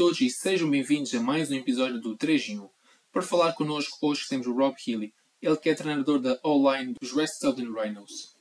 [0.00, 2.70] todos e sejam bem-vindos a mais um episódio do 3 em 1.
[3.12, 5.12] Para falar connosco hoje temos o Rob Healy,
[5.42, 8.34] ele que é treinador da O-line dos West Southern Rhinos.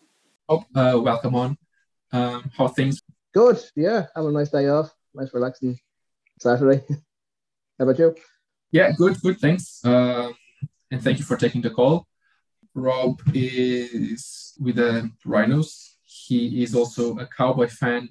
[0.48, 1.57] Oh, uh, welcome on.
[2.14, 3.02] Um, how are things?
[3.36, 4.07] Good, yeah.
[4.16, 4.89] Have a nice day off.
[5.14, 5.78] Nice relaxing
[6.39, 6.82] Saturday.
[7.78, 8.16] how about you?
[8.71, 9.83] Yeah, good, good, thanks.
[9.83, 10.32] Uh,
[10.89, 12.07] and thank you for taking the call.
[12.74, 15.97] Rob is with the Rhinos.
[16.04, 18.07] He is also a Cowboy fan,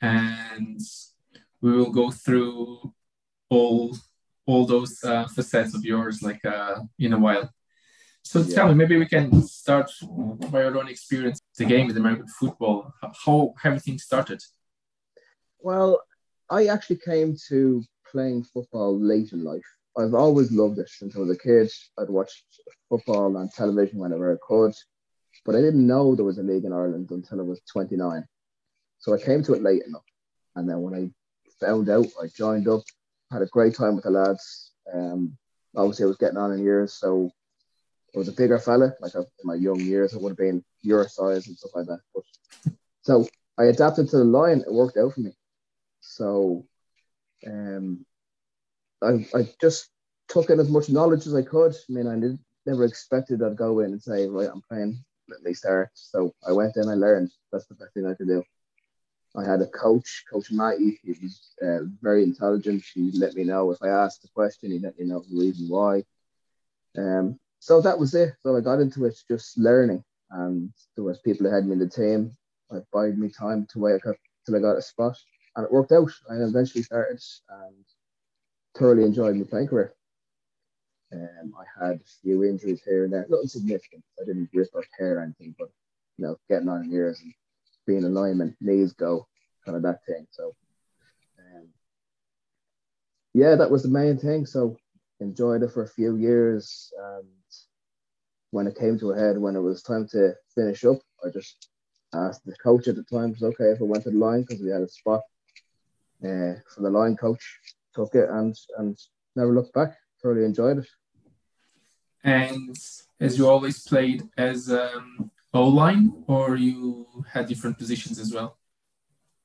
[0.00, 0.80] and
[1.62, 2.92] we will go through
[3.48, 3.96] all
[4.44, 7.48] all those uh, facets of yours like uh, in a while.
[8.24, 8.54] So yeah.
[8.54, 9.90] tell me, maybe we can start
[10.50, 12.92] by your own experience the game with American football.
[13.24, 14.40] How everything started?
[15.60, 16.02] Well,
[16.50, 19.68] I actually came to playing football late in life.
[19.96, 21.70] I've always loved it since I was a kid.
[21.98, 22.44] I'd watched
[22.88, 24.74] football on television whenever I could,
[25.44, 28.24] but I didn't know there was a league in Ireland until I was 29.
[28.98, 30.04] So I came to it late enough.
[30.56, 31.10] And then when I
[31.62, 32.82] found out, I joined up,
[33.30, 34.72] had a great time with the lads.
[34.92, 35.36] Um,
[35.76, 37.30] obviously, I was getting on in years, so
[38.14, 38.92] I was a bigger fella.
[39.00, 42.00] Like in my young years, I would have been your size and stuff like that.
[42.14, 42.24] But
[43.02, 43.26] so
[43.58, 44.60] I adapted to the line.
[44.60, 45.32] It worked out for me.
[46.00, 46.66] So
[47.46, 48.04] um,
[49.02, 49.88] I, I just
[50.28, 51.72] took in as much knowledge as I could.
[51.72, 55.42] I mean, I did, never expected I'd go in and say, right, I'm playing, let
[55.42, 55.90] me start.
[55.94, 57.30] So I went in, I learned.
[57.50, 58.42] That's the best thing I could do.
[59.36, 61.00] I had a coach, Coach Matty.
[61.02, 62.84] He was uh, very intelligent.
[62.94, 65.68] He let me know if I asked a question, he let me know the reason
[65.68, 66.04] why.
[66.98, 68.34] Um, so that was it.
[68.42, 71.78] So I got into it just learning, and there was people ahead of me in
[71.78, 72.36] the team.
[72.70, 75.16] I bided me time to wait till I got a spot,
[75.56, 76.10] and it worked out.
[76.30, 77.84] I eventually started and
[78.76, 79.94] thoroughly enjoyed my playing career.
[81.12, 84.02] Um, I had a few injuries here and there, nothing significant.
[84.20, 85.70] I didn't rip or tear anything, but
[86.16, 87.34] you know, getting on in years and
[87.86, 89.26] being a lineman, knees go,
[89.64, 90.26] kind of that thing.
[90.30, 90.54] So,
[91.38, 91.68] um,
[93.34, 94.46] yeah, that was the main thing.
[94.46, 94.76] So,
[95.20, 96.92] enjoyed it for a few years.
[96.98, 97.26] And
[98.50, 101.68] when it came to a head, when it was time to finish up, I just
[102.14, 104.62] asked the coach at the time, was okay if I went to the line because
[104.62, 105.22] we had a spot
[106.22, 107.58] uh, for the line coach.
[107.94, 108.96] Took it and and
[109.36, 109.96] never looked back.
[110.22, 110.88] Thoroughly enjoyed it.
[112.24, 112.78] And
[113.20, 118.58] as you always played as um, O line, or you had different positions as well?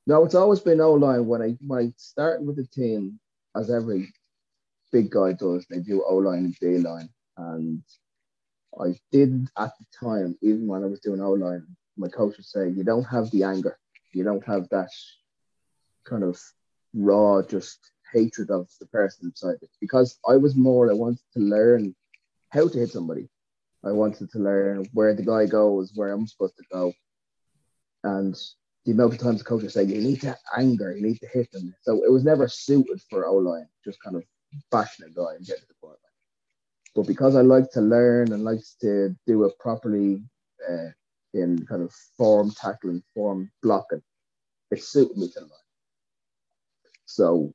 [0.06, 1.26] No, it's always been O line.
[1.26, 3.20] When I when I started with the team,
[3.54, 4.10] as every
[4.90, 7.82] big guy does, they do O line and D line, and
[8.80, 11.66] I did at the time, even when I was doing O line,
[11.98, 13.78] my coach would say, "You don't have the anger,
[14.12, 14.90] you don't have that
[16.04, 16.40] kind of
[16.94, 17.78] raw, just
[18.14, 21.94] hatred of the person inside it." Because I was more, I wanted to learn
[22.48, 23.28] how to hit somebody.
[23.84, 26.92] I wanted to learn where the guy goes, where I'm supposed to go.
[28.04, 28.36] And
[28.84, 31.50] the amount of times the coaches say you need to anger, you need to hit
[31.52, 31.74] them.
[31.82, 34.24] So it was never suited for O line, just kind of
[34.70, 35.98] bashing a guy and getting to the point.
[36.94, 40.22] But because I like to learn and likes to do it properly
[40.68, 40.88] uh,
[41.34, 44.02] in kind of form tackling, form blocking,
[44.70, 45.52] it suited me to the line.
[47.06, 47.52] So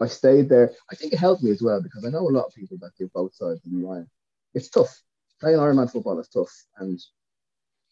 [0.00, 0.72] I stayed there.
[0.90, 2.96] I think it helped me as well because I know a lot of people that
[2.98, 4.06] do both sides of the line.
[4.54, 5.02] It's tough
[5.40, 6.52] playing Ironman football is tough.
[6.78, 7.00] And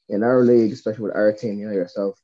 [0.08, 2.20] in our league, especially with our team, you know yourself,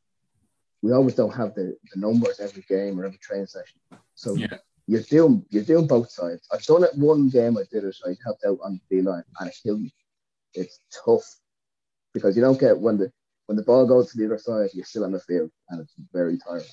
[0.82, 3.80] we always don't have the, the numbers every game or every training session.
[4.14, 4.56] So yeah.
[4.86, 6.46] you're doing you're doing both sides.
[6.52, 9.02] I've done it one game I did it, so I helped out on the D
[9.02, 9.94] line and it killed me.
[10.54, 11.24] It's tough
[12.12, 13.12] because you don't get when the
[13.46, 15.94] when the ball goes to the other side, you're still on the field and it's
[16.12, 16.64] very tiring.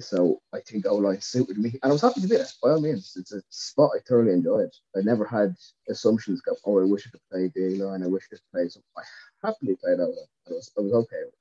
[0.00, 2.52] So I think O line suited me, and I was happy to do it.
[2.62, 4.70] By all means, it's a spot I thoroughly enjoyed.
[4.96, 5.54] I never had
[5.88, 8.68] assumptions go, oh, I wish I could play D line, I wish I could play.
[8.68, 9.02] So I
[9.44, 10.30] happily played O line.
[10.48, 11.34] I was, I was okay with.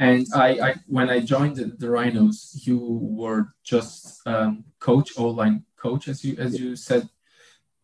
[0.00, 5.28] And I, I, when I joined the, the Rhinos, you were just um, coach, O
[5.28, 7.08] line coach, as you as you said,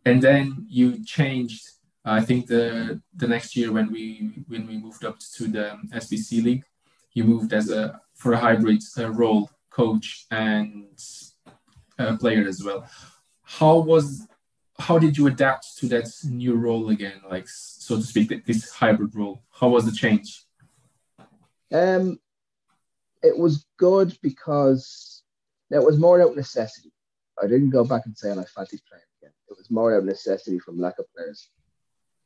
[0.05, 1.69] and then you changed.
[2.05, 6.44] I think the the next year when we when we moved up to the SBC
[6.44, 6.64] league,
[7.14, 10.99] you moved as a for a hybrid uh, role, coach and
[11.99, 12.88] uh, player as well.
[13.43, 14.26] How was
[14.79, 19.15] how did you adapt to that new role again, like so to speak, this hybrid
[19.15, 19.43] role?
[19.50, 20.43] How was the change?
[21.71, 22.19] Um,
[23.23, 25.23] it was good because
[25.71, 26.93] it was more out of necessity.
[27.41, 29.35] I didn't go back and say I fancy playing again.
[29.50, 31.50] It was more out of necessity from lack of players.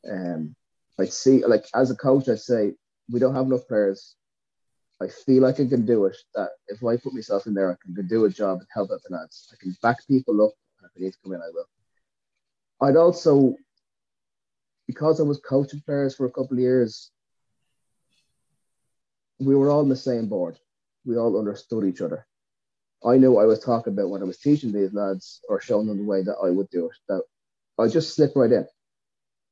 [0.09, 0.55] Um,
[1.01, 2.75] I'd see like as a coach, I'd say
[3.11, 4.15] we don't have enough players.
[5.01, 6.17] I feel like I can do it.
[6.35, 9.01] That if I put myself in there, I can do a job and help out
[9.09, 9.49] the lads.
[9.53, 10.53] I can back people up.
[10.85, 11.69] If I need to come in, I will.
[12.81, 13.55] I'd also,
[14.87, 17.11] because I was coaching players for a couple of years,
[19.39, 20.59] we were all on the same board.
[21.05, 22.27] We all understood each other.
[23.05, 25.99] I knew I was talking about when I was teaching these lads or showing them
[25.99, 26.97] the way that I would do it.
[27.09, 27.23] That
[27.79, 28.67] I just slip right in.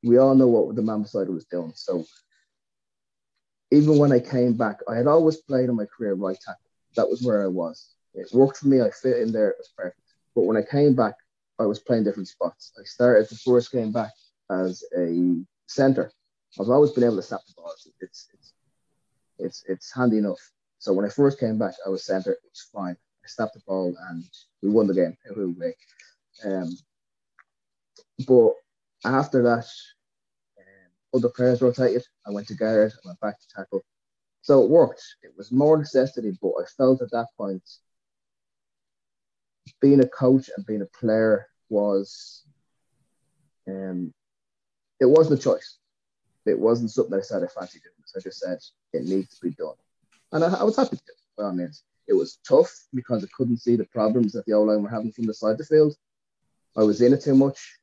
[0.02, 1.72] We all know what the man beside was doing.
[1.74, 2.04] So
[3.70, 6.60] even when I came back, I had always played in my career right tackle.
[6.96, 7.94] That was where I was.
[8.14, 8.80] It worked for me.
[8.80, 9.50] I fit in there.
[9.50, 10.00] It was perfect.
[10.34, 11.14] But when I came back,
[11.58, 12.72] I was playing different spots.
[12.78, 14.12] I started the first game back
[14.50, 15.36] as a
[15.66, 16.12] center.
[16.60, 17.72] I've always been able to snap the ball.
[18.00, 18.52] It's it's
[19.38, 20.40] it's it's handy enough.
[20.78, 22.32] So when I first came back, I was center.
[22.32, 22.96] It was fine.
[23.24, 24.24] I snapped the ball and
[24.62, 25.16] we won the game.
[26.44, 26.76] Um,
[28.26, 28.52] but
[29.04, 29.66] after that,
[31.16, 32.04] other players rotated.
[32.26, 32.92] I went to guard.
[32.92, 33.84] I went back to tackle.
[34.42, 35.02] So it worked.
[35.22, 37.62] It was more necessity, but I felt at that point
[39.80, 42.44] being a coach and being a player was
[43.66, 44.14] um,
[45.00, 45.78] it wasn't a choice.
[46.44, 47.94] It wasn't something I said I fancied doing.
[48.04, 48.58] So I just said
[48.92, 49.74] it needs to be done,
[50.32, 51.02] and I, I was happy to.
[51.36, 54.62] By all means, it was tough because I couldn't see the problems that the O
[54.62, 55.94] line were having from the side of the field.
[56.76, 57.78] I was in it too much,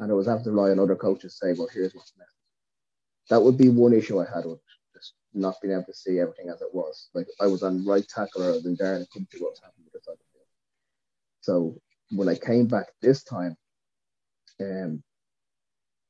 [0.00, 2.34] and I was having to rely on other coaches to say, "Well, here's what's next."
[3.28, 4.60] That would be one issue I had with
[4.94, 7.10] just not being able to see everything as it was.
[7.14, 9.60] Like I was on right tackle rather than there, and I couldn't see what was
[9.60, 10.46] happening with the side of the field.
[11.42, 11.80] So
[12.10, 13.56] when I came back this time,
[14.60, 15.02] um,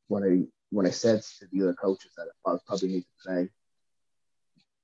[0.08, 3.50] when I when I said to the other coaches that I'll probably need to play,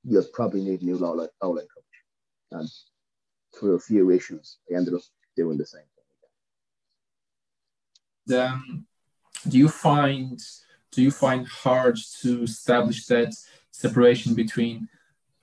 [0.04, 1.84] you'll probably need a new O line coach.
[2.50, 2.68] And
[3.58, 5.02] through a few issues, I ended up
[5.36, 6.04] doing the same thing.
[8.26, 8.52] again.
[8.52, 8.86] Um,
[9.48, 10.40] do you find
[10.92, 13.34] do you find hard to establish that
[13.70, 14.88] separation between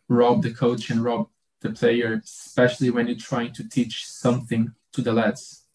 [0.09, 1.29] Rob the coach and Rob
[1.61, 5.65] the player, especially when you're trying to teach something to the lads?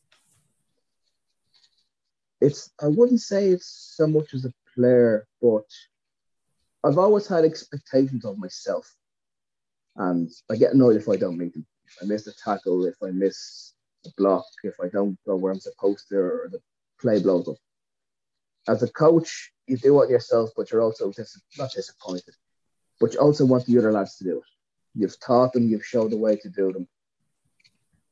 [2.41, 5.69] It's I wouldn't say it's so much as a player, but
[6.85, 8.95] I've always had expectations of myself.
[9.97, 11.67] And I get annoyed if I don't meet them.
[11.87, 13.75] If I miss a tackle, if I miss
[14.07, 16.61] a block, if I don't go where I'm supposed to, or the
[17.01, 17.57] play blows up.
[18.67, 22.35] As a coach, you do it yourself, but you're also dis- not disappointed,
[23.01, 24.45] but you also want the other lads to do it.
[24.95, 26.89] You've taught them, you've showed the way to do them.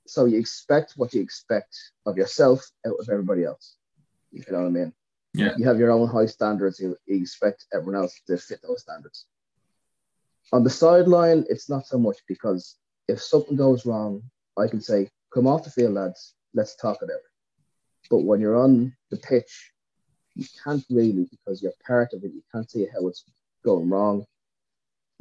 [0.07, 1.77] So you expect what you expect
[2.07, 3.77] of yourself out of everybody else.
[4.31, 4.93] You know what I mean?
[5.35, 5.55] Yeah.
[5.57, 6.79] You have your own high standards.
[6.79, 9.27] You, you expect everyone else to fit those standards.
[10.53, 12.77] On the sideline, it's not so much because
[13.09, 14.23] if something goes wrong,
[14.57, 18.09] I can say, come off the field, lads, let's talk about it.
[18.11, 19.73] But when you're on the pitch,
[20.37, 22.33] you can't really because you're part of it.
[22.33, 23.25] You can't see how it's
[23.65, 24.25] going wrong.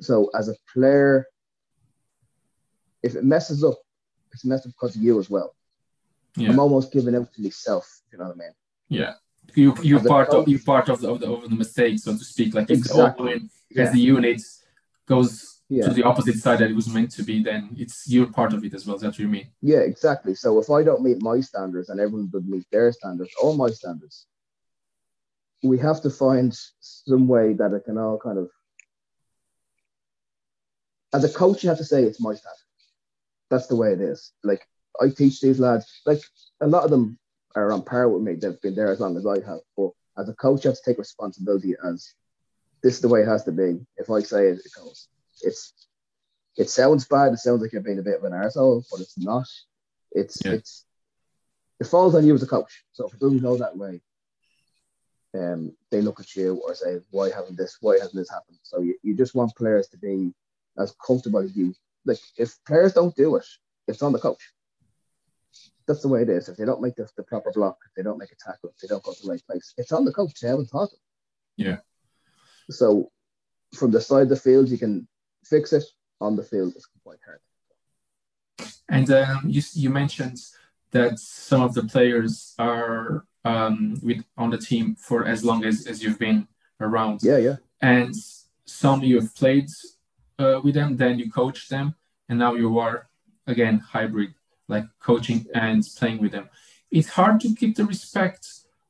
[0.02, 1.26] So as a player,
[3.02, 3.78] if it messes up,
[4.34, 5.56] it's messed up because of you as well.
[6.36, 6.50] Yeah.
[6.50, 8.52] I'm almost giving out to myself, you know what I mean?
[8.90, 9.14] Yeah
[9.54, 12.24] you you part of you part of the, of the of the mistake, so to
[12.24, 12.54] speak.
[12.54, 13.40] Like if exactly.
[13.40, 13.92] the yeah.
[13.92, 14.42] the unit
[15.06, 15.88] goes yeah.
[15.88, 18.64] to the opposite side that it was meant to be, then it's you're part of
[18.64, 18.96] it as well.
[18.96, 19.48] Is that what you mean?
[19.62, 20.36] Yeah, exactly.
[20.36, 23.70] So if I don't meet my standards and everyone would meet their standards or my
[23.70, 24.28] standards,
[25.66, 28.50] we have to find some way that it can all kind of.
[31.14, 32.58] As a coach, you have to say it's my standard.
[33.50, 34.32] That's the way it is.
[34.44, 34.68] Like
[35.02, 36.22] I teach these lads, like
[36.62, 37.18] a lot of them
[37.56, 38.36] are on par with me.
[38.36, 39.60] They've been there as long as I have.
[39.78, 42.14] But as a coach, you have to take responsibility as
[42.84, 43.80] this is the way it has to be.
[43.98, 45.08] If I say it, it goes.
[45.42, 45.74] It's
[46.58, 47.34] it sounds bad.
[47.34, 49.48] It sounds like you're being a bit of an arsehole, but it's not.
[50.12, 50.54] It's yeah.
[50.54, 50.86] it's
[51.80, 52.84] it falls on you as a coach.
[52.94, 54.02] So if it doesn't go that way,
[55.36, 57.78] um, they look at you or say, "Why haven't this?
[57.82, 60.34] Why hasn't this happened?" So you, you just want players to be
[60.78, 61.74] as comfortable as you.
[62.06, 63.46] Like if players don't do it,
[63.88, 64.42] it's on the coach
[65.88, 66.50] that's the way it is.
[66.50, 68.78] If they don't make the, the proper block, if they don't make a tackle, if
[68.80, 70.40] they don't go to the right place, it's on the coach.
[70.40, 71.00] They haven't taught them.
[71.58, 71.78] Yeah.
[72.70, 73.12] So
[73.74, 75.08] from the side of the field, you can
[75.44, 75.84] fix it.
[76.22, 77.42] On the field, it's quite hard.
[78.88, 80.40] And um, you you mentioned
[80.92, 85.88] that some of the players are um, with on the team for as long as,
[85.88, 86.48] as you've been
[86.82, 87.22] around.
[87.24, 87.58] Yeah, yeah.
[87.82, 88.14] And
[88.66, 89.70] some you have played
[90.40, 91.96] uh, with them, then you coach them,
[92.28, 93.08] and now you are
[93.48, 94.34] again hybrid
[94.68, 96.50] like coaching and playing with them.
[96.90, 98.48] It's hard to keep the respect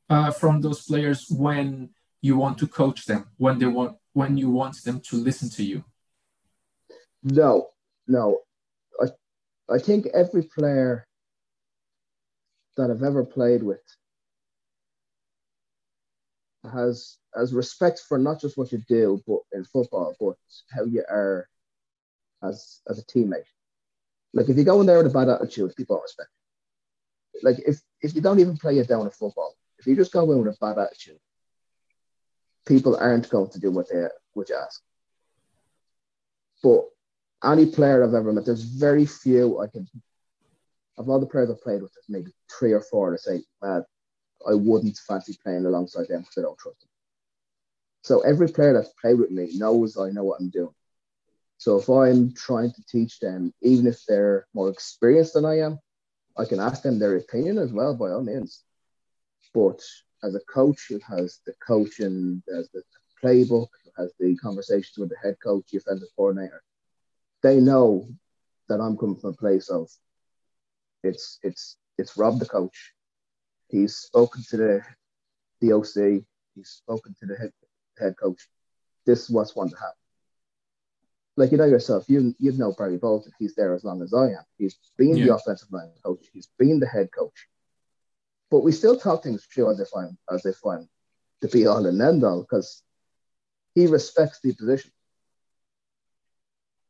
[0.08, 1.90] uh, from those players when
[2.22, 5.62] you want to coach them, when they want, when you want them to listen to
[5.62, 5.84] you.
[7.22, 7.68] No,
[8.08, 8.38] no.
[9.00, 9.06] I,
[9.74, 11.06] I think every player
[12.76, 13.82] that I've ever played with
[16.72, 20.36] has has respect for not just what you do, but in football, but
[20.74, 21.48] how you are
[22.42, 23.44] as as a teammate.
[24.32, 26.30] Like if you go in there with a bad attitude, people don't respect
[27.34, 27.40] you.
[27.42, 30.30] Like if if you don't even play it down in football, if you just go
[30.32, 31.18] in with a bad attitude,
[32.66, 34.06] people aren't going to do what they
[34.48, 34.82] you ask.
[36.62, 36.84] But
[37.44, 39.88] any player I've ever met, there's very few I can
[40.98, 43.42] of all the players I've played with, maybe three or four to say,
[44.48, 46.88] I wouldn't fancy playing alongside them because I don't trust them.
[48.02, 50.74] So every player that's played with me knows I know what I'm doing.
[51.58, 55.78] So if I'm trying to teach them, even if they're more experienced than I am,
[56.36, 58.62] I can ask them their opinion as well, by all means.
[59.54, 59.80] But
[60.22, 62.82] as a coach who has the coaching, as the
[63.22, 66.62] playbook, has the conversations with the head coach, the offensive coordinator,
[67.42, 68.08] they know
[68.68, 69.88] that I'm coming from a place of
[71.02, 72.92] it's it's it's Rob the coach.
[73.68, 74.82] He's spoken to the
[75.60, 76.24] the OC.
[76.54, 77.52] He's spoken to the head
[77.98, 78.48] head coach.
[79.04, 79.94] This is what's going to happen.
[81.36, 83.32] Like you know yourself, you you know Barry Bolton.
[83.38, 84.44] He's there as long as I am.
[84.58, 85.26] He's been yeah.
[85.26, 86.26] the offensive line coach.
[86.32, 87.48] He's been the head coach.
[88.50, 90.88] But we still talk things through as if I'm as if I'm
[91.40, 92.82] the be all and end all because
[93.74, 94.90] he respects the position.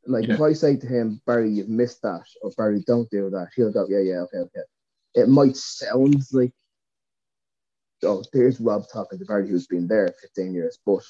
[0.06, 0.34] Like yeah.
[0.34, 3.72] if I say to him, Barry, you've missed that, or Barry, don't do that, he'll
[3.72, 4.60] go, yeah, yeah, okay, okay.
[5.14, 6.52] It might sound like,
[8.02, 11.02] oh, there's Rob talking to Barry who's been there 15 years, but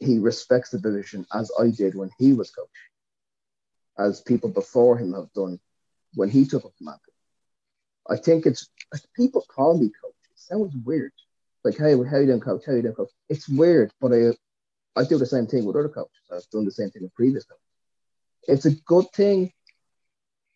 [0.00, 2.68] he respects the position as I did when he was coach,
[3.98, 5.58] as people before him have done
[6.14, 7.12] when he took up the mantle.
[8.08, 8.68] I think it's
[9.14, 10.14] people call me coach.
[10.30, 11.12] It sounds weird.
[11.64, 12.62] Like, hey, how you doing, coach?
[12.66, 13.10] How you doing, coach?
[13.28, 14.32] It's weird, but I
[14.96, 16.22] I do the same thing with other coaches.
[16.32, 17.62] I've done the same thing with previous coaches.
[18.48, 19.52] It's a good thing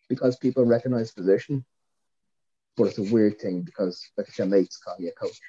[0.09, 1.65] because people recognize position,
[2.77, 5.39] but it's a weird thing because like your mates call you a coach.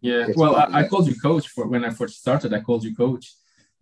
[0.00, 2.54] Yeah, it's well, I, I, called you coach for when I first started.
[2.54, 3.34] I called you coach.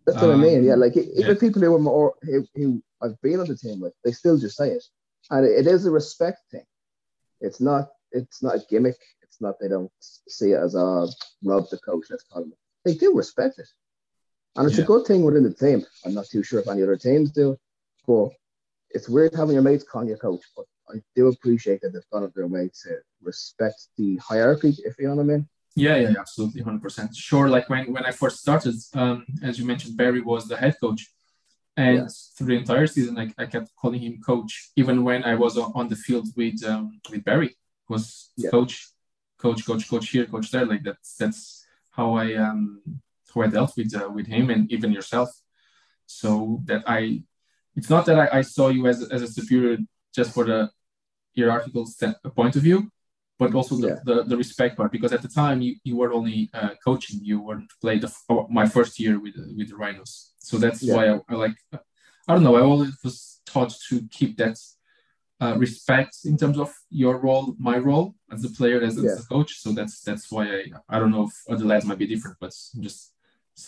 [0.07, 0.65] That's what um, I mean.
[0.65, 1.35] Yeah, like even yeah.
[1.39, 4.57] people who are more who, who, I've been on the team with, they still just
[4.57, 4.85] say it,
[5.31, 6.65] and it, it is a respect thing.
[7.41, 7.89] It's not.
[8.13, 8.97] It's not a gimmick.
[9.23, 9.57] It's not.
[9.61, 11.09] They don't see it as a oh,
[11.45, 12.07] Rob the coach.
[12.09, 12.53] Let's call him.
[12.85, 13.69] They do respect it.
[14.57, 14.85] And it's yeah.
[14.85, 15.85] a good thing within the team.
[16.05, 17.59] I'm not too sure if any other teams do,
[18.07, 18.31] but
[18.91, 20.41] it's weird having your mates call you a coach.
[20.57, 24.99] But I do appreciate that they've gone up their way to respect the hierarchy, if
[24.99, 25.49] you know what I mean.
[25.75, 27.15] Yeah, yeah, absolutely, hundred percent.
[27.15, 27.49] Sure.
[27.49, 31.03] Like when when I first started, um, as you mentioned, Barry was the head coach,
[31.77, 35.59] and through the entire season, I, I kept calling him coach, even when I was
[35.59, 37.57] on the field with um, with Barry.
[37.89, 38.51] Was yeah.
[38.51, 38.89] coach,
[39.39, 40.65] coach, coach, coach here, coach there.
[40.65, 42.81] Like that's that's how I um
[43.37, 45.31] who I dealt with uh, with him and even yourself.
[46.07, 47.23] So that I,
[47.75, 49.79] it's not that I, I saw you as, as a superior
[50.17, 50.71] just for the
[51.37, 51.87] hierarchical
[52.35, 52.91] point of view,
[53.39, 53.99] but also the, yeah.
[54.05, 54.91] the, the, respect part.
[54.91, 58.47] Because at the time you, you were only uh, coaching, you weren't playing the, oh,
[58.51, 60.33] my first year with with the Rhinos.
[60.39, 60.95] So that's yeah.
[60.95, 61.57] why I, I, like.
[62.29, 62.57] I don't know.
[62.57, 64.59] I always was taught to keep that
[65.41, 69.11] uh, respect in terms of your role, my role as a player, as, yeah.
[69.11, 69.61] as a coach.
[69.61, 72.53] So that's that's why I I don't know if other lads might be different, but
[72.81, 73.13] just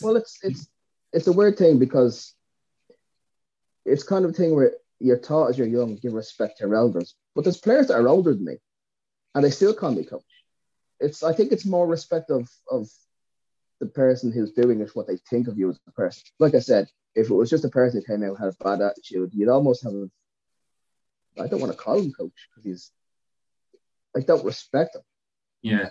[0.03, 0.69] well, it's it's
[1.13, 2.35] it's a weird thing because
[3.85, 6.75] it's kind of a thing where you're taught as you're young, give respect to your
[6.75, 7.15] elders.
[7.35, 8.57] But there's players that are older than me,
[9.35, 10.23] and they still call me coach.
[11.01, 12.89] It's I think it's more respect of of
[13.81, 16.25] the person who's doing it, what they think of you as a person.
[16.41, 18.65] Like I said, if it was just a person who came out and had a
[18.65, 20.09] bad attitude, you'd almost have a
[21.41, 22.91] I don't want to call him coach because he's
[24.17, 25.03] I don't respect him.
[25.63, 25.91] Yeah.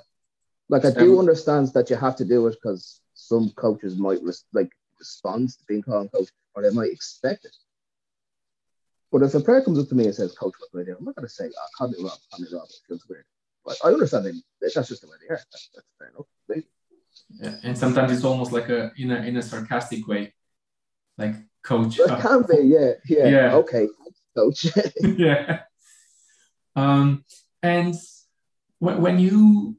[0.70, 4.22] Like I do um, understand that you have to do it because some coaches might
[4.22, 7.56] res- like respond to being called coach, or they might expect it.
[9.12, 10.98] But if a player comes up to me and says, "Coach, what do I do?"
[10.98, 13.26] I'm not going to say, "Oh, call me Rob, call me Rob." It feels weird.
[13.66, 15.38] But I understand that that's just the way they are.
[15.38, 16.26] That's, that's fair enough.
[16.48, 16.68] Maybe.
[17.30, 20.34] Yeah, and sometimes it's almost like a in a in a sarcastic way,
[21.18, 22.00] like coach.
[22.00, 23.28] It can be, yeah, yeah.
[23.28, 23.56] yeah.
[23.56, 23.88] Okay,
[24.36, 24.68] coach.
[25.02, 25.62] yeah.
[26.76, 27.26] Um,
[27.64, 27.96] and
[28.80, 29.78] when when you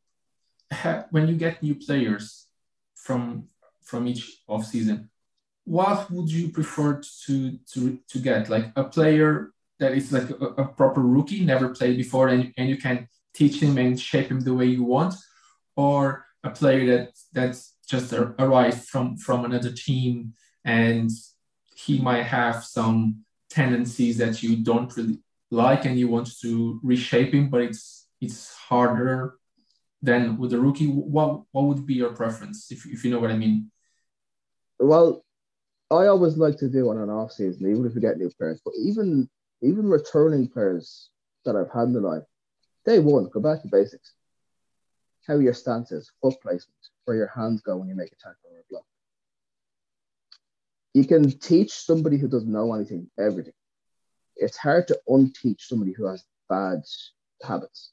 [0.72, 2.48] ha- when you get new players,
[3.08, 3.48] from
[3.82, 5.08] from each off season,
[5.68, 8.48] what would you prefer to to to get?
[8.48, 12.68] Like a player that is like a, a proper rookie, never played before, and, and
[12.68, 15.14] you can teach him and shape him the way you want,
[15.76, 20.34] or a player that that's just arrived from from another team
[20.64, 21.10] and
[21.74, 25.18] he might have some tendencies that you don't really
[25.50, 29.38] like and you want to reshape him, but it's it's harder
[30.02, 33.30] than with a rookie, what what would be your preference if, if you know what
[33.30, 33.70] I mean?
[34.78, 35.24] Well,
[35.90, 38.60] I always like to do on an off season, even if we get new players,
[38.64, 39.28] but even
[39.62, 41.10] even returning players
[41.44, 42.22] that I've had in the line,
[42.84, 44.12] day one, go back to basics.
[45.26, 48.50] How your stance is, foot placement, where your hands go when you make a tackle
[48.52, 48.84] or a block.
[50.94, 53.54] You can teach somebody who doesn't know anything everything.
[54.36, 56.82] It's hard to unteach somebody who has bad
[57.42, 57.92] habits.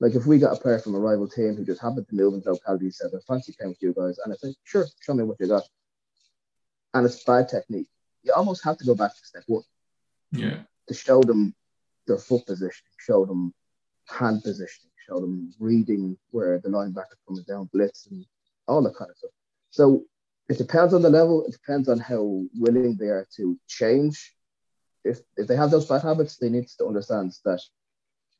[0.00, 2.34] Like if we got a player from a rival team who just happened to move
[2.34, 5.24] into locality said, I fancy playing with you guys, and I said, sure, show me
[5.24, 5.62] what you got.
[6.96, 7.88] And it's bad technique.
[8.22, 9.62] You almost have to go back to step one.
[10.32, 10.60] Yeah.
[10.88, 11.54] To show them
[12.06, 13.52] their foot position, show them
[14.08, 18.24] hand positioning, show them reading where the linebacker comes down, blitz, and
[18.66, 19.30] all that kind of stuff.
[19.70, 20.04] So
[20.48, 21.44] it depends on the level.
[21.44, 24.34] It depends on how willing they are to change.
[25.04, 27.60] If if they have those bad habits, they need to understand that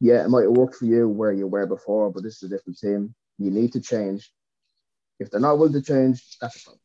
[0.01, 2.57] yeah, it might have worked for you where you were before, but this is a
[2.57, 3.15] different team.
[3.39, 4.33] You need to change.
[5.19, 6.81] If they're not willing to change, that's a problem.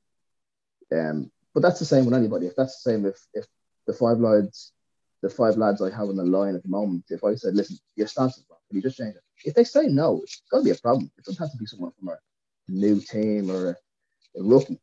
[0.93, 2.47] Um, but that's the same with anybody.
[2.47, 3.45] If that's the same, if if
[3.87, 4.73] the five lads,
[5.21, 7.77] the five lads I have on the line at the moment, if I said, listen,
[7.95, 9.23] your stance is wrong, can you just change it?
[9.43, 11.11] If they say no, it's to be a problem.
[11.17, 12.17] It doesn't have to be someone from a
[12.67, 14.79] new team or a, a rookie.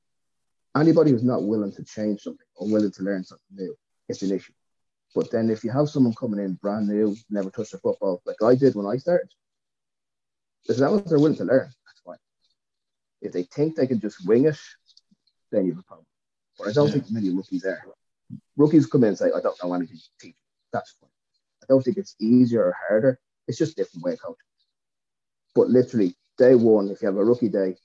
[0.77, 3.75] Anybody who's not willing to change something or willing to learn something new,
[4.09, 4.53] it's an issue.
[5.15, 8.43] But then if you have someone coming in brand new, never touched a football, like
[8.43, 9.29] I did when I started,
[10.69, 12.19] as long as they're willing to learn, that's fine.
[13.23, 14.59] If they think they can just wing it,
[15.51, 16.07] then you have a problem.
[16.59, 16.95] But I don't yeah.
[16.95, 17.83] think many rookies are.
[18.57, 20.37] Rookies come in and say, I don't know anything to teach.
[20.73, 21.11] That's fine.
[21.63, 23.19] I don't think it's easier or harder.
[23.47, 24.37] It's just a different way of coaching.
[25.55, 27.77] But literally, day one, if you have a rookie day,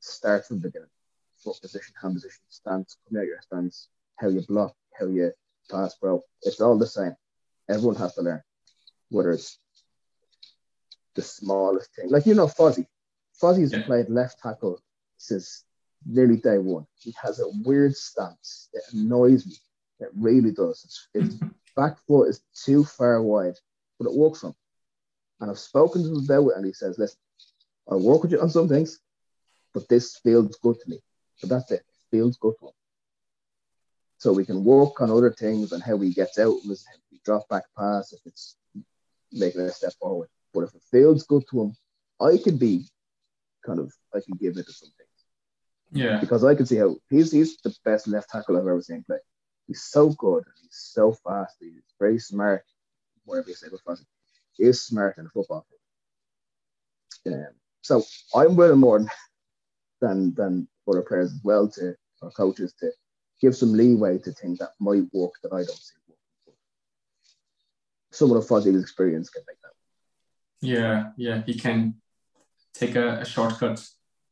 [0.00, 0.88] start from the beginning.
[1.38, 5.32] Foot position, hand position, stance, come out your stance, how you block, how you
[5.70, 6.22] pass, pro.
[6.42, 7.14] It's all the same.
[7.68, 8.42] Everyone has to learn.
[9.10, 9.58] Whether it's
[11.14, 12.10] the smallest thing.
[12.10, 12.86] Like you know Fozzie.
[13.40, 13.82] Fozzie's yeah.
[13.84, 14.80] played left tackle
[15.18, 15.64] since
[16.06, 16.86] nearly day one.
[16.98, 18.68] He has a weird stance.
[18.72, 19.56] It annoys me.
[20.00, 20.82] It really does.
[20.84, 21.40] It's, his
[21.76, 23.56] back foot is too far wide,
[23.98, 24.54] but it works on.
[25.40, 27.18] And I've spoken to him about it, and he says, "Listen,
[27.88, 29.00] I'll work with you on some things,
[29.74, 31.00] but this feels good to me.
[31.36, 31.80] So that's it.
[31.80, 32.72] It feels good to him.
[34.18, 36.78] So we can work on other things and how he gets out, if
[37.10, 38.56] he drop back pass, if it's
[39.30, 40.28] making a step forward.
[40.54, 41.76] But if it feels good to him,
[42.20, 42.86] I can be
[43.64, 44.88] kind of I can give it to some.
[45.92, 46.18] Yeah.
[46.18, 49.18] Because I can see how he's he's the best left tackle I've ever seen play.
[49.66, 51.56] He's so good he's so fast.
[51.60, 52.64] He's very smart.
[53.24, 54.04] Whatever you say about fast,
[54.52, 55.66] he is smart in football.
[57.26, 57.48] Um,
[57.82, 58.02] so
[58.34, 59.04] I'm willing more
[60.00, 62.90] than than other players as well to or coaches to
[63.40, 66.58] give some leeway to things that might work that I don't see working.
[68.10, 69.72] Someone of Fozzie's experience can make that.
[70.60, 71.96] Yeah, yeah, he can
[72.72, 73.86] take a, a shortcut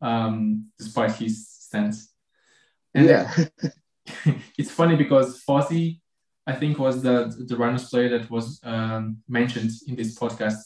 [0.04, 2.12] um, despite his stance.
[2.94, 3.34] And yeah,
[4.58, 6.00] it's funny because Fozzie,
[6.46, 10.62] I think, was the the Rhinos player that was um, mentioned in this podcast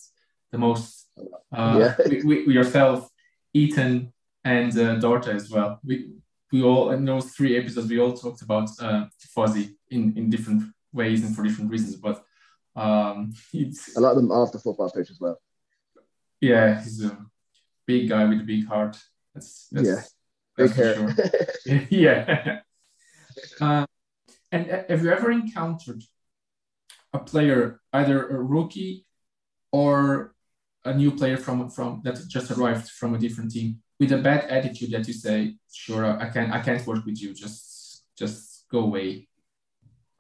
[0.51, 1.07] the most.
[1.53, 2.19] Uh, yeah.
[2.25, 3.09] we, we, yourself,
[3.55, 4.13] Ethan,
[4.45, 5.81] and uh, Dorta as well.
[5.85, 6.11] We
[6.53, 10.63] we all in those three episodes we all talked about uh, Fozzie in in different
[10.93, 12.25] ways and for different reasons, but
[12.75, 15.39] um, it's a lot of them off the football pitch as well.
[16.41, 17.17] Yeah, he's a
[17.87, 18.97] big guy with a big heart.
[19.39, 20.03] That's, that's yeah,
[20.57, 20.95] big hair.
[20.95, 21.87] Sure.
[21.91, 22.61] yeah.
[23.61, 23.87] Uh,
[24.51, 26.03] and have you ever encountered
[27.13, 29.07] a player, either a rookie
[29.71, 30.35] or
[30.85, 34.45] a new player from from that just arrived from a different team, with a bad
[34.51, 37.35] attitude that you say, "Sure, I can I can't work with you.
[37.35, 39.29] Just just go away."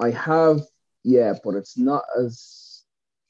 [0.01, 0.61] I have,
[1.03, 2.85] yeah, but it's not as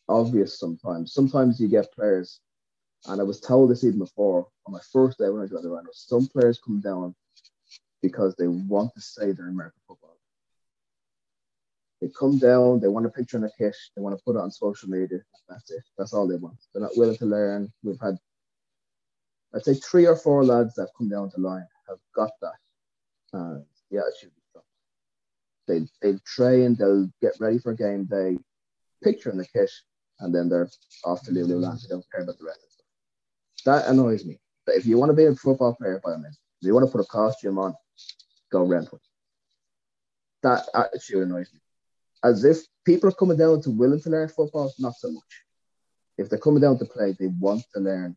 [0.09, 1.15] obvious sometimes.
[1.15, 2.41] Sometimes you get players,
[3.07, 5.71] and I was told this even before on my first day when I joined the
[5.71, 6.05] Rhinos.
[6.09, 7.15] Some players come down
[8.03, 10.17] because they want to say they're American football.
[12.01, 14.41] They come down, they want a picture in a kit, they want to put it
[14.41, 15.19] on social media.
[15.49, 15.83] That's it.
[15.97, 16.59] That's all they want.
[16.73, 17.73] They're not willing to learn.
[17.83, 18.19] We've had
[19.55, 22.53] I'd say three or four lads that have come down the line have got that.
[23.33, 24.63] And yeah, it should be tough.
[25.67, 28.39] They they'll train, they'll get ready for a game day,
[29.03, 29.71] picture in the kit,
[30.21, 30.69] and then they're
[31.05, 31.81] off to Lululand.
[31.83, 32.78] They don't care about the rest.
[33.65, 34.39] That annoys me.
[34.67, 36.87] But if you want to be a football player, by all means, if you want
[36.87, 37.75] to put a costume on,
[38.51, 39.01] go rent one.
[40.43, 41.61] That attitude annoys me.
[42.23, 45.45] As if people are coming down to willing to learn football, not so much.
[46.17, 48.17] If they're coming down to play, they want to learn.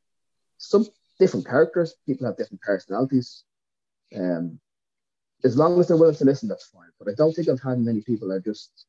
[0.57, 0.87] Some
[1.19, 1.95] different characters.
[2.05, 3.43] People have different personalities.
[4.15, 4.59] Um,
[5.43, 6.89] as long as they're willing to listen, that's fine.
[6.99, 8.85] But I don't think I've had many people that just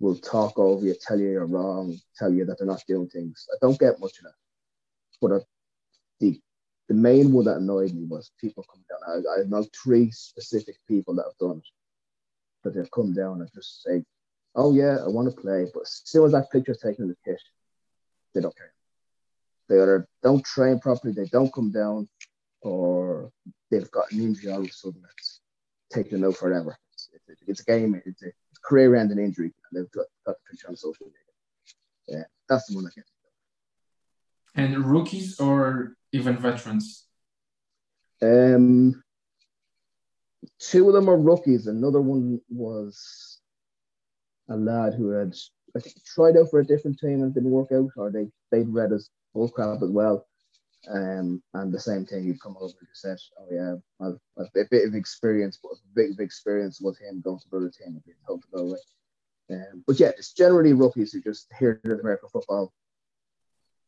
[0.00, 3.46] will talk over you, tell you you're wrong, tell you that they're not doing things.
[3.52, 4.34] I don't get much of that.
[5.20, 5.44] But
[6.88, 9.24] the main one that annoyed me was people coming down.
[9.24, 11.68] I, I know three specific people that have done it,
[12.62, 14.04] but they've come down and just say,
[14.54, 17.16] "Oh yeah, I want to play," but as soon as that picture's taken in the
[17.24, 17.40] kit,
[18.34, 18.72] they don't care.
[19.68, 22.08] They either don't train properly, they don't come down,
[22.60, 23.30] or
[23.70, 25.40] they've got an injury all of a sudden that's
[25.90, 26.76] taken them out forever.
[26.92, 30.36] It's, it's, it's a game, it's a, it's a career-ending injury, and they've got, got
[30.36, 31.18] the picture on social media.
[32.08, 33.04] Yeah, that's the one I get.
[34.54, 37.06] And rookies or even veterans?
[38.20, 39.02] Um,
[40.58, 41.66] two of them are rookies.
[41.66, 43.40] Another one was
[44.48, 45.34] a lad who had
[45.76, 48.68] I think tried out for a different team and didn't work out, or they they'd
[48.68, 50.26] read as bullcrap as well.
[50.88, 54.68] Um, and the same thing, he'd come over and said, "Oh yeah, I've, I've a
[54.70, 57.94] bit of experience, but a big, big experience with him going to the other team
[57.94, 58.78] and being told to go away."
[59.50, 62.72] Um, but yeah, it's generally rookies who just hear American football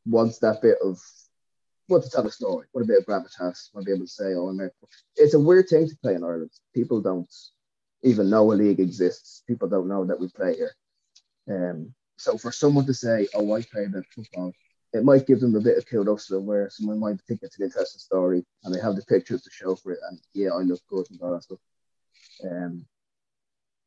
[0.06, 1.00] wants that bit of
[1.88, 4.12] want to tell a story, want a bit of gravitas, want to be able to
[4.12, 6.50] say, "Oh, American." It's a weird thing to play in Ireland.
[6.74, 7.32] People don't
[8.02, 9.42] even know a league exists.
[9.46, 10.74] People don't know that we play here.
[11.48, 14.52] Um, so for someone to say, "Oh, I play the football,"
[14.92, 17.98] it might give them a bit of kudos where someone might think it's an interesting
[17.98, 19.98] story and they have the pictures to show for it.
[20.08, 21.58] And yeah, I look good and all that stuff.
[22.44, 22.86] Um,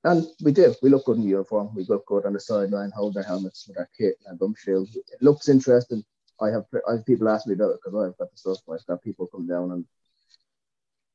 [0.03, 0.75] and we do.
[0.81, 1.73] We look good in uniform.
[1.75, 4.55] We look good on the sideline, hold our helmets with our kit and our gum
[4.57, 4.95] shields.
[4.95, 6.03] It looks interesting.
[6.41, 8.57] I have I have people ask me about it because I've got the stuff.
[8.71, 9.85] I've got people come down and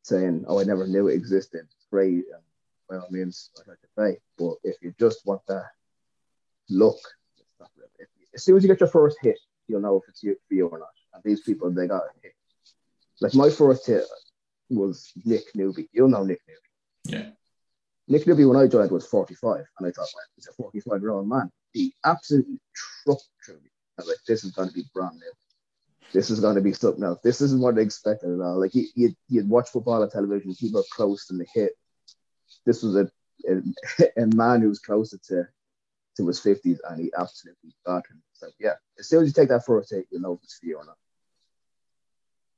[0.02, 2.24] saying, "Oh, I never knew it existed." It's great.
[2.32, 2.42] And
[2.88, 4.20] by all means, I'd like to pay.
[4.36, 5.70] But if you just want that
[6.68, 6.98] look,
[8.34, 10.66] as soon as you get your first hit, you'll know if it's you, for you
[10.68, 10.88] or not.
[11.14, 12.34] And these people, they got hit.
[13.20, 14.04] Like my first hit
[14.70, 15.88] was Nick Newby.
[15.92, 17.16] You'll know Nick Newby.
[17.16, 17.30] Yeah.
[18.08, 19.64] Nick Newby, when I joined, was 45.
[19.78, 21.50] And I thought, well, he's a 45 year old man.
[21.72, 23.70] He absolutely trucked through me.
[23.98, 25.32] I was like, this is going to be brand new.
[26.12, 27.20] This is going to be something else.
[27.22, 28.60] This isn't what I expected at all.
[28.60, 31.72] Like, you, you, you'd watch football on television, people are close and they hit.
[32.66, 33.10] This was a,
[33.48, 35.48] a, a man who was closer to
[36.16, 38.22] to his 50s and he absolutely got him.
[38.32, 40.66] So yeah, as soon as you take that first hit, you know if it's for
[40.66, 40.96] you or not.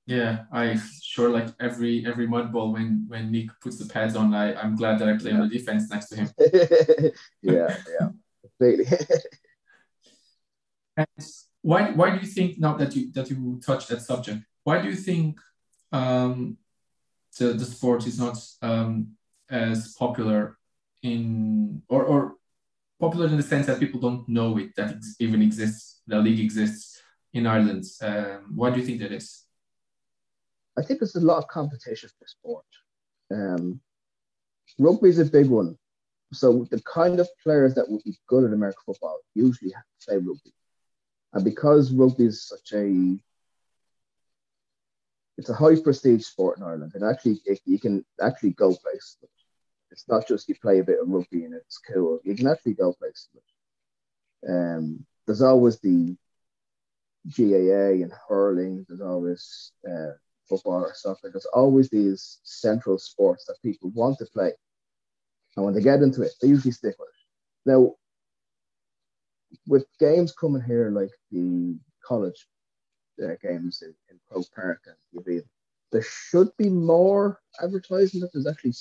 [0.07, 4.35] Yeah, I sure like every every mud ball when when Nick puts the pads on,
[4.35, 5.40] I I'm glad that I play yeah.
[5.40, 6.31] on the defense next to him.
[7.42, 8.09] yeah, yeah,
[8.42, 8.85] completely.
[10.96, 11.07] and
[11.62, 14.40] why why do you think now that you that you touched that subject?
[14.64, 15.38] Why do you think
[15.92, 16.59] um,
[17.38, 19.16] the the sport is not um,
[19.50, 20.59] as popular
[21.02, 22.35] in or or
[23.00, 26.40] popular in the sense that people don't know it that it even exists, the league
[26.40, 27.00] exists
[27.33, 27.85] in Ireland.
[28.00, 29.42] Um, why do you think that is?
[30.78, 32.66] I think there's a lot of competition for sport.
[33.33, 33.80] Um,
[34.78, 35.76] rugby is a big one.
[36.33, 39.72] So the kind of players that would be good at American football usually
[40.04, 40.52] play rugby.
[41.35, 43.18] And because rugby is such a
[45.37, 49.16] it's a high prestige sport in Ireland, and actually it, you can actually go places.
[49.90, 52.20] It's not just you play a bit of rugby and it's cool.
[52.25, 53.29] You can actually go places.
[54.49, 56.16] Um, there's always the
[57.37, 58.87] GAA and hurling.
[58.88, 60.12] There's always uh,
[60.49, 61.31] football or soccer.
[61.31, 64.53] There's always these central sports that people want to play,
[65.57, 67.70] and when they get into it, they usually stick with it.
[67.70, 67.94] Now,
[69.67, 72.47] with games coming here like the college
[73.23, 75.43] uh, games in, in Croke Park and
[75.93, 78.75] there should be more advertising that there's actually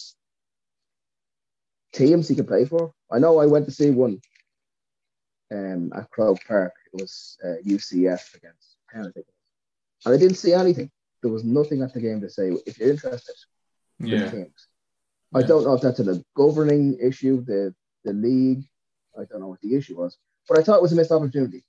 [1.93, 2.91] teams he can play for.
[3.11, 4.19] I know I went to see one
[5.51, 6.73] um, at Croke Park.
[6.91, 10.89] It was uh, UCF against Penn, And I didn't see anything.
[11.21, 13.35] There was nothing at the game to say, if you're interested,
[13.99, 14.31] yeah.
[14.31, 14.67] teams.
[15.35, 18.65] I don't know if that's a governing issue, the, the league.
[19.17, 20.17] I don't know what the issue was.
[20.47, 21.63] But I thought it was a missed opportunity.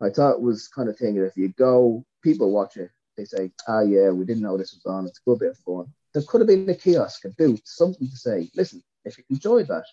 [0.00, 3.24] I thought it was kind of thing that if you go, people watch it, they
[3.24, 5.06] say, ah, yeah, we didn't know this was on.
[5.06, 5.86] It's a good bit of fun.
[6.12, 9.62] There could have been a kiosk, a booth, something to say, listen, if you enjoy
[9.64, 9.84] that,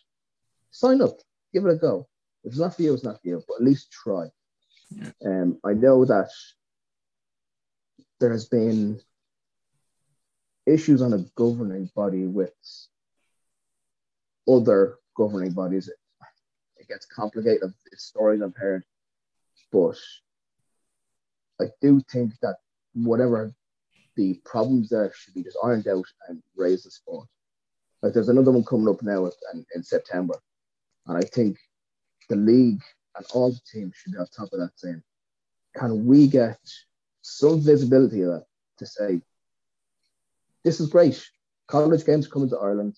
[0.71, 1.17] sign up,
[1.53, 2.07] give it a go.
[2.43, 4.27] If it's not for you, it's not for you, but at least try.
[4.89, 5.11] Yeah.
[5.25, 6.29] Um, I know that
[8.19, 8.99] there has been
[10.65, 12.53] issues on a governing body with
[14.47, 15.89] other governing bodies.
[16.83, 17.73] It gets complicated.
[17.93, 18.83] It's stories I've heard,
[19.71, 19.97] but
[21.61, 22.57] I do think that
[22.93, 23.53] whatever
[24.17, 27.29] the problems there should be just ironed out and raise the sport.
[28.01, 30.35] Like there's another one coming up now in, in September,
[31.07, 31.57] and I think
[32.29, 32.83] the league
[33.15, 35.01] and all the teams should be on top of that saying,
[35.77, 36.59] can we get
[37.21, 38.45] some visibility of that
[38.79, 39.21] to say,
[40.65, 41.25] this is great.
[41.67, 42.97] College games coming to Ireland.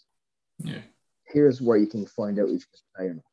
[0.58, 0.82] Yeah.
[1.26, 3.24] Here's where you can find out if you can play or not.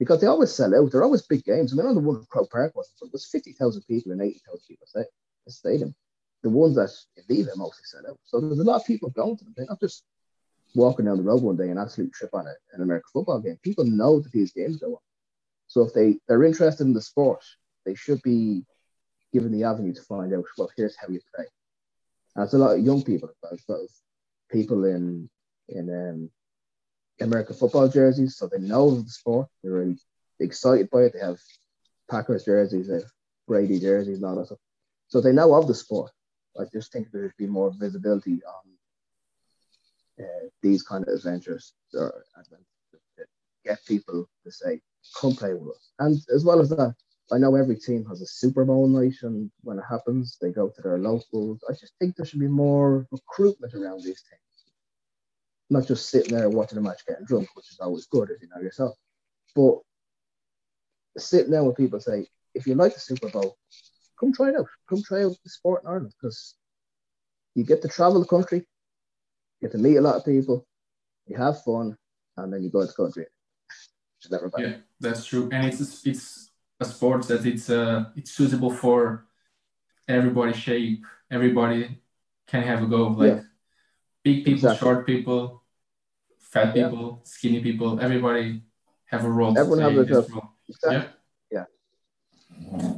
[0.00, 0.90] Because they always sell out.
[0.90, 1.72] They're always big games.
[1.72, 4.60] I mean, on the one at Croke Park was it was 50,000 people and 80,000
[4.66, 5.04] people say
[5.46, 5.94] the stadium
[6.42, 6.90] the ones that
[7.28, 8.18] leave it mostly sell out.
[8.24, 9.54] So there's a lot of people going to them.
[9.56, 10.04] They're not just
[10.74, 13.58] walking down the road one day and absolutely trip on it, an American football game.
[13.62, 15.00] People know that these games go on.
[15.68, 17.44] So if they, they're interested in the sport,
[17.84, 18.64] they should be
[19.32, 21.44] given the avenue to find out, well, here's how you play.
[22.34, 24.00] And it's a lot of young people, as well as
[24.50, 25.28] people in
[25.68, 26.30] in um,
[27.20, 29.48] American football jerseys, so they know the sport.
[29.62, 29.98] They're really
[30.38, 31.12] excited by it.
[31.12, 31.38] They have
[32.10, 33.10] Packers jerseys, they have
[33.46, 34.58] Brady jerseys, and all that stuff.
[35.08, 36.12] So they know of the sport.
[36.58, 42.24] I just think there should be more visibility on uh, these kind of adventures or
[43.16, 43.24] to
[43.64, 44.80] get people to say,
[45.20, 45.90] come play with us.
[45.98, 46.94] And as well as that,
[47.32, 50.68] I know every team has a Super Bowl night, and when it happens, they go
[50.68, 51.62] to their locals.
[51.68, 54.42] I just think there should be more recruitment around these things,
[55.70, 58.48] not just sitting there watching a match getting drunk, which is always good, as you
[58.48, 58.96] know yourself.
[59.54, 59.78] But
[61.16, 63.56] sitting there with people say, if you like the Super Bowl,
[64.18, 64.66] come try it out.
[64.88, 66.56] Come try out the sport in Ireland because
[67.54, 70.66] you get to travel the country, you get to meet a lot of people,
[71.26, 71.96] you have fun,
[72.36, 73.26] and then you go to the country.
[74.58, 79.26] Yeah, that's true, and it's it's a sport that it's uh it's suitable for
[80.08, 81.06] everybody shape.
[81.30, 82.00] Everybody
[82.46, 83.08] can have a go.
[83.08, 83.40] Like yeah.
[84.24, 84.78] big people, exactly.
[84.78, 85.59] short people,
[86.50, 88.00] fat people, skinny people.
[88.00, 88.62] Everybody
[89.06, 89.56] have a role.
[89.58, 90.50] Everyone have a role.
[90.68, 91.10] Exactly.
[91.50, 91.64] Yeah.
[92.70, 92.94] Yeah.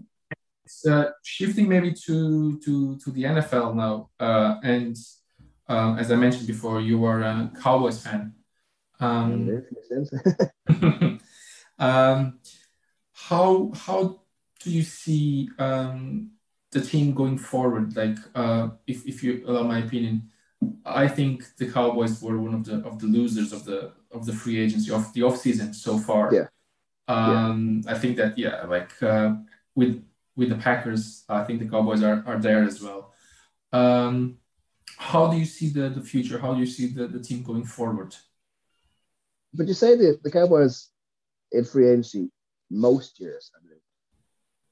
[0.65, 4.97] It's uh, shifting maybe to to to the NFL now, uh, and
[5.69, 8.35] uh, as I mentioned before, you are a Cowboys fan.
[9.01, 9.62] Um,
[11.79, 12.38] um,
[13.12, 14.21] how how
[14.61, 16.31] do you see um,
[16.71, 17.97] the team going forward?
[17.97, 20.32] Like, uh, if if you allow my opinion,
[20.85, 24.33] I think the Cowboys were one of the of the losers of the of the
[24.33, 26.31] free agency of the off season so far.
[26.33, 26.47] Yeah.
[27.09, 27.92] Um, yeah.
[27.92, 29.37] I think that yeah, like uh,
[29.75, 30.05] with
[30.37, 33.12] with the Packers, I think the Cowboys are, are there as well.
[33.73, 34.38] Um,
[34.97, 36.38] how do you see the, the future?
[36.38, 38.14] How do you see the, the team going forward?
[39.53, 40.88] But you say the, the Cowboys
[41.51, 42.31] in free agency
[42.71, 43.81] most years, I mean,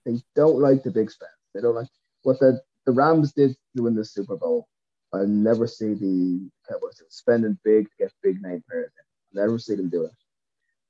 [0.06, 1.30] they don't like the big spend.
[1.54, 1.88] They don't like
[2.22, 4.68] what the, the Rams did to win the Super Bowl.
[5.12, 8.92] I never see the Cowboys spending big to get big name players.
[8.98, 10.12] I never see them do it.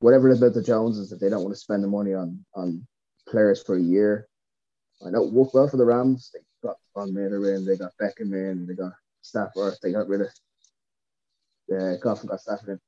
[0.00, 2.44] Whatever it is about the Joneses, that they don't want to spend the money on
[2.54, 2.86] on
[3.28, 4.28] players for a year.
[5.04, 6.30] I know it worked well for the Rams.
[6.32, 10.22] They got Von Miller in, they got Beckham in, they got Stafford, they got rid
[10.22, 10.28] of
[11.72, 12.80] uh, Goff got Stafford in.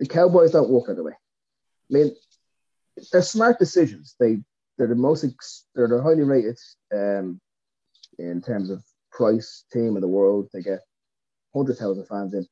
[0.00, 1.12] The Cowboys don't work that way.
[1.12, 2.16] I mean,
[3.12, 4.14] they're smart decisions.
[4.18, 4.38] They
[4.78, 5.24] they're the most
[5.74, 6.58] they're the highly rated
[6.92, 7.40] um,
[8.18, 8.82] in terms of
[9.16, 10.48] price team in the world.
[10.52, 10.80] They get
[11.54, 12.46] hundred thousand fans in,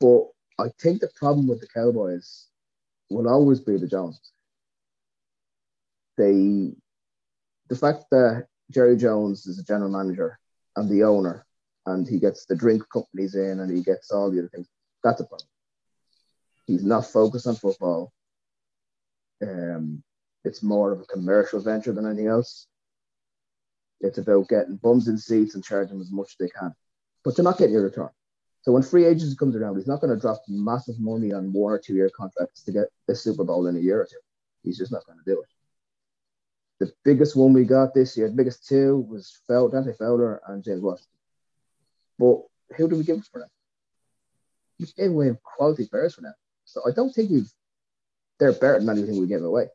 [0.00, 0.26] but
[0.58, 2.46] I think the problem with the Cowboys
[3.10, 4.20] will always be the Jones.
[6.16, 6.72] They,
[7.68, 10.38] the fact that Jerry Jones is a general manager
[10.76, 11.46] and the owner,
[11.86, 14.68] and he gets the drink companies in and he gets all the other things.
[15.02, 15.48] That's a problem.
[16.66, 18.12] He's not focused on football.
[19.42, 20.02] Um,
[20.44, 22.66] it's more of a commercial venture than anything else.
[24.00, 26.74] It's about getting bums in seats and charging as much as they can.
[27.24, 28.08] But you're not getting your return.
[28.62, 31.72] So when free agency comes around, he's not going to drop massive money on one
[31.72, 34.18] or two year contracts to get the Super Bowl in a year or two.
[34.62, 35.48] He's just not going to do it.
[36.78, 40.80] The biggest one we got this year, the biggest two, was Dante Fowler and James
[40.80, 41.12] Washington.
[42.18, 42.40] But
[42.76, 43.48] who do we give for that?
[44.78, 46.34] We gave away quality players for that.
[46.64, 47.50] So I don't think we've
[48.38, 49.66] they're better than anything we gave away.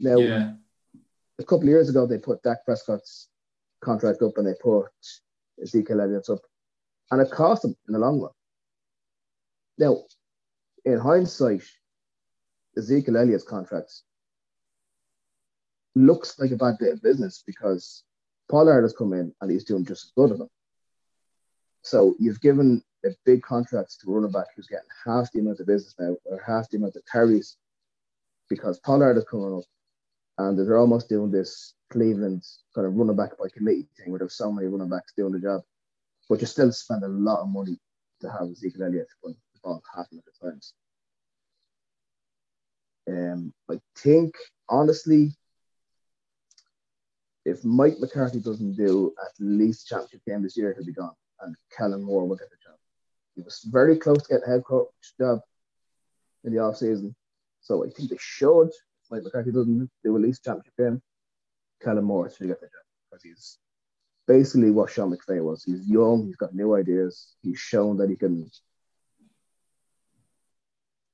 [0.00, 0.52] Now, yeah.
[1.40, 3.28] A couple of years ago, they put Dak Prescott's
[3.82, 4.88] contract up and they put
[5.62, 6.40] Ezekiel Elliott's up,
[7.10, 8.30] and it cost them in the long run.
[9.78, 10.04] Now,
[10.84, 11.62] in hindsight,
[12.76, 13.92] Ezekiel Elliott's contract
[15.94, 18.04] looks like a bad bit of business because
[18.50, 20.48] Pollard has come in and he's doing just as good as him.
[21.82, 25.60] So you've given a big contract to a running back who's getting half the amount
[25.60, 27.56] of business now or half the amount of carries
[28.48, 29.64] because Pollard is coming up
[30.48, 32.42] and they're almost doing this Cleveland
[32.74, 35.38] kind of running back by committee thing where there's so many running backs doing the
[35.38, 35.62] job.
[36.28, 37.78] But you still spend a lot of money
[38.20, 40.72] to have Ezekiel Elliott run the ball half of the times.
[43.08, 44.34] Um, I think
[44.68, 45.32] honestly,
[47.44, 51.56] if Mike McCarthy doesn't do at least championship game this year, he'll be gone, and
[51.76, 52.78] Kellen Moore will get the job.
[53.34, 55.40] He was very close to getting head coach job
[56.44, 57.14] in the off season,
[57.60, 58.70] so I think they should.
[59.10, 61.02] Mike McCarthy doesn't do at least championship game,
[61.82, 63.58] Kellen Morris should get the job because he's
[64.26, 65.64] basically what Sean McVay was.
[65.64, 68.50] He's young, he's got new ideas, he's shown that he can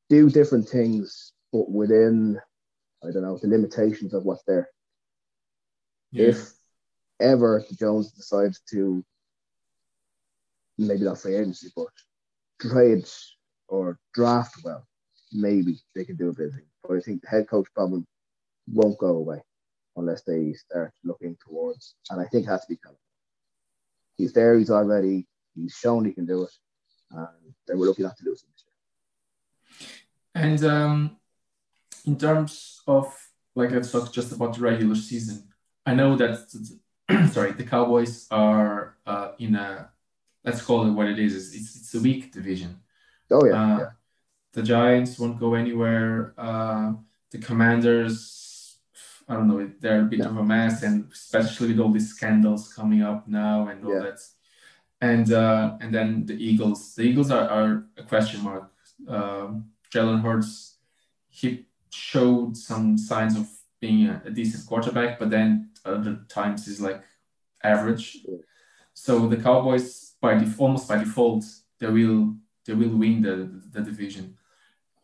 [0.09, 2.41] do different things, but within
[3.03, 4.69] I don't know the limitations of what's there.
[6.13, 6.29] Yeah.
[6.29, 6.53] If
[7.21, 9.05] ever Jones decides to
[10.79, 11.89] maybe not free agency, but
[12.61, 13.09] trade
[13.69, 14.87] or draft well,
[15.33, 16.51] maybe they can do a bit.
[16.83, 18.07] But I think the head coach problem
[18.69, 19.43] won't go away
[19.97, 22.99] unless they start looking towards, and I think it has to be Kellen.
[24.17, 26.53] He's there, he's already, he's shown he can do it,
[27.11, 28.65] and they were lucky not to lose him this
[30.35, 30.43] year.
[30.45, 31.17] And um,
[32.07, 33.15] in terms of,
[33.55, 35.49] like I've talked just about the regular season,
[35.85, 36.51] I know that
[37.33, 39.91] sorry, the Cowboys are uh, in a
[40.45, 41.55] let's call it what it is.
[41.55, 42.81] It's it's a weak division.
[43.31, 43.53] Oh yeah.
[43.53, 43.91] Uh, yeah.
[44.57, 46.33] The Giants won't go anywhere.
[46.38, 46.95] Uh,
[47.31, 48.79] the Commanders,
[49.29, 52.73] I don't know, they're a bit of a mess, and especially with all these scandals
[52.73, 54.01] coming up now and all yeah.
[54.01, 54.21] that.
[55.03, 56.95] And uh, and then the Eagles.
[56.95, 58.73] The Eagles are, are a question mark.
[59.07, 60.77] Um, Jalen Hurts,
[61.29, 63.47] he showed some signs of
[63.79, 67.03] being a, a, decent quarterback, but then other times he's like
[67.62, 68.25] average.
[68.95, 71.45] So the Cowboys, by def- almost by default,
[71.79, 73.35] they will they will win the
[73.71, 74.38] the division.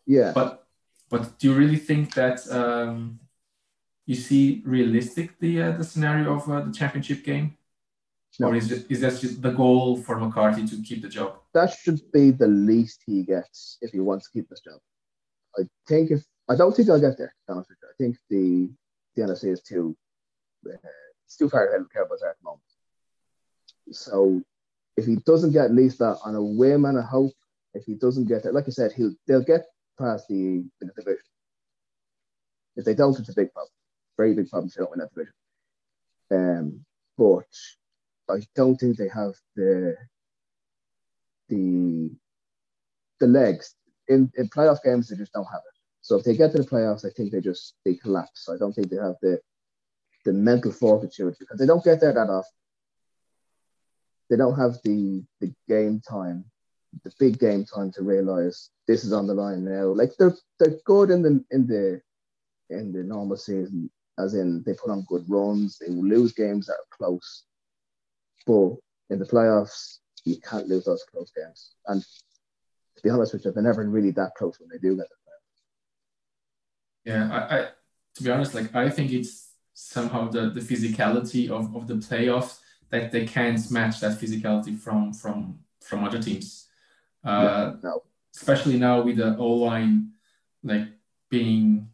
[0.06, 0.32] Yeah.
[0.34, 0.66] But
[1.10, 3.20] but do you really think that um,
[4.06, 7.56] you see realistic the uh, the scenario of uh, the championship game?
[8.40, 8.48] No.
[8.48, 11.36] Or is, it, is that just the goal for McCarthy to keep the job?
[11.52, 14.80] That should be the least he gets if he wants to keep this job.
[15.58, 17.34] I think if I don't think I'll get there.
[17.48, 17.60] I
[17.98, 18.70] think the
[19.14, 19.94] the NFC is too
[20.66, 20.76] uh,
[21.26, 22.62] it's too far ahead of Cowboys at the moment.
[23.90, 24.42] So
[24.96, 27.34] if he doesn't get at least that on a whim and a hope,
[27.74, 29.66] if he doesn't get it, like I said, he'll they'll get
[29.98, 31.22] past the, the division.
[32.76, 33.70] If they don't, it's a big problem.
[34.16, 35.34] Very big problem if they don't win that division.
[36.30, 36.84] Um,
[37.18, 37.46] but
[38.30, 39.96] I don't think they have the
[41.48, 42.10] the
[43.20, 43.74] the legs
[44.08, 45.08] in, in playoff games.
[45.08, 45.78] They just don't have it.
[46.00, 48.48] So if they get to the playoffs, I think they just they collapse.
[48.48, 49.40] I don't think they have the
[50.24, 52.52] the mental fortitude because they don't get there that often.
[54.30, 56.44] They don't have the the game time
[57.04, 59.86] the big game time to realize this is on the line now.
[59.86, 62.00] Like they're they're good in the in the
[62.70, 66.66] in the normal season, as in they put on good runs, they will lose games
[66.66, 67.44] that are close.
[68.46, 68.76] But
[69.10, 71.72] in the playoffs, you can't lose those close games.
[71.86, 75.08] And to be honest with you, they're never really that close when they do get
[75.08, 75.50] the playoffs.
[77.04, 77.68] Yeah, I, I
[78.16, 82.58] to be honest, like I think it's somehow the, the physicality of, of the playoffs
[82.90, 86.68] that they can't match that physicality from from from other teams.
[87.24, 88.02] Uh, no.
[88.34, 90.12] Especially now with the O line
[90.62, 90.88] like
[91.30, 91.88] being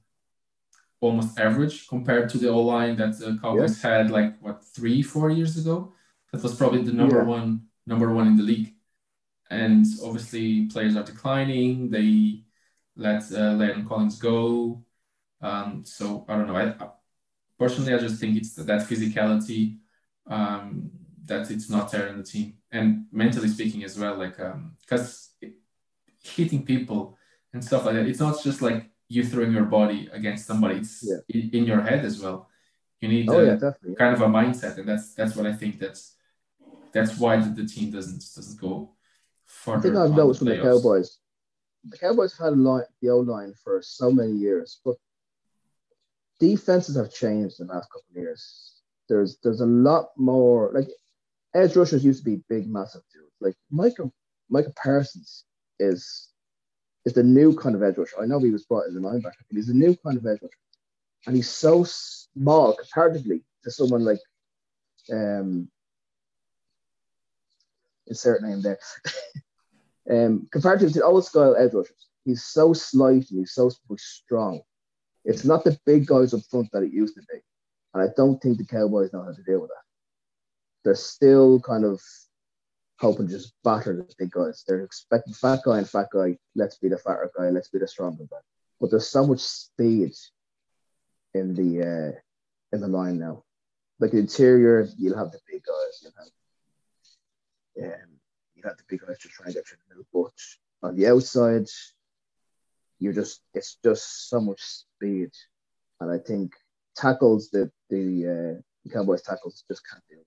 [1.00, 3.90] almost average compared to the O line that the Cowboys yeah.
[3.90, 5.92] had like what three four years ago.
[6.32, 7.24] That was probably the number yeah.
[7.24, 8.74] one number one in the league.
[9.50, 11.90] And obviously players are declining.
[11.90, 12.42] They
[12.96, 14.84] let uh, Landon Collins go.
[15.40, 16.56] Um, so I don't know.
[16.56, 16.88] I, I,
[17.58, 19.78] personally I just think it's that physicality
[20.26, 20.90] um,
[21.28, 22.54] that it's not there in the team.
[22.70, 24.36] And mentally speaking as well like
[24.80, 25.52] because um,
[26.22, 27.16] hitting people
[27.52, 31.02] and stuff like that it's not just like you throwing your body against somebody it's
[31.02, 31.16] yeah.
[31.28, 32.48] in, in, your head as well.
[33.00, 35.78] You need oh, a, yeah, kind of a mindset and that's that's what i think
[35.78, 36.16] that's
[36.92, 38.90] that's why the, team doesn't doesn't go
[39.44, 41.18] further i think i've noticed from the cowboys.
[41.88, 44.96] The cowboys have had a line the old line for so many years but
[46.38, 48.74] defenses have changed in the last couple of years.
[49.08, 50.88] There's there's a lot more like
[51.58, 53.34] edge rushers used to be big, massive dudes.
[53.40, 54.10] Like Micah
[54.48, 55.44] Micah Parsons
[55.78, 56.30] is
[57.04, 58.20] is the new kind of edge rusher.
[58.20, 60.38] I know he was brought as a linebacker, but he's a new kind of edge
[60.42, 60.54] rusher,
[61.26, 64.20] and he's so small comparatively to someone like
[65.12, 65.68] um
[68.06, 68.78] insert name there.
[70.10, 74.60] um, comparatively to old style edge rushers, he's so slight and he's so strong.
[75.24, 77.40] It's not the big guys up front that it used to be,
[77.92, 79.87] and I don't think the Cowboys know how to deal with that
[80.88, 82.00] they're still kind of
[82.98, 84.64] hoping just batter the big guys.
[84.66, 86.38] They're expecting fat guy and fat guy.
[86.54, 87.50] Let's be the fatter guy.
[87.50, 88.38] Let's be the stronger guy.
[88.80, 90.14] But there's so much speed
[91.34, 91.82] in the
[92.14, 92.18] uh,
[92.74, 93.44] in the line now.
[94.00, 96.00] Like the interior, you'll have the big guys.
[96.02, 98.08] You'll have um,
[98.54, 100.06] you have the big guys to try to get through the middle.
[100.80, 101.66] But on the outside,
[102.98, 105.32] you're just it's just so much speed,
[106.00, 106.54] and I think
[106.96, 110.24] tackles that the uh, Cowboys tackles just can't deal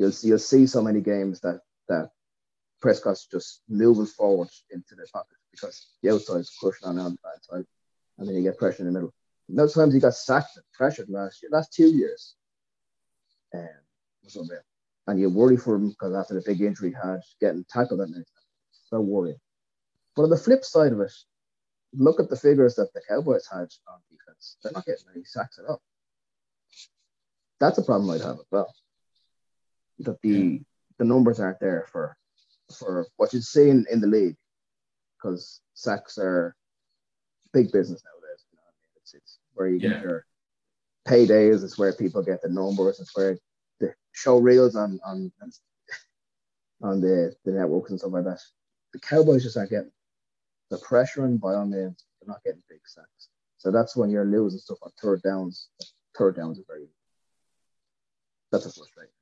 [0.00, 2.10] you'll see you'll see so many games that that
[2.80, 7.66] Prescott's just moving forward into the pocket because the is crushing on the outside,
[8.18, 9.12] and then you get pressure in the middle.
[9.48, 12.34] Most times he got sacked and pressured last year, last two years.
[13.52, 13.68] Um,
[15.06, 18.06] and you worry for him because after the big injury he had, getting tackled that
[18.06, 18.26] times.
[18.88, 19.40] So worrying.
[20.14, 21.12] But on the flip side of it,
[21.92, 24.56] look at the figures that the Cowboys had on defense.
[24.62, 25.82] They're not getting any sacks at all.
[27.58, 28.72] That's a problem I'd have as well
[30.04, 30.60] that the
[30.98, 32.16] the numbers aren't there for
[32.78, 34.36] for what you'd see in, in the league
[35.16, 36.54] because sacks are
[37.52, 38.44] big business nowadays.
[38.52, 39.90] You know, I mean, it's it's where you yeah.
[39.90, 40.26] get your
[41.08, 41.64] paydays.
[41.64, 43.00] It's where people get the numbers.
[43.00, 43.38] It's where
[43.80, 45.32] the show reels on on
[46.82, 48.40] on the the networks and stuff like that.
[48.92, 49.92] The Cowboys just aren't getting
[50.70, 53.28] the pressure, and by all means, they're not getting big sacks.
[53.58, 55.68] So that's when you're losing stuff on third downs.
[56.16, 56.88] Third downs are very
[58.50, 59.12] that's a frustrating.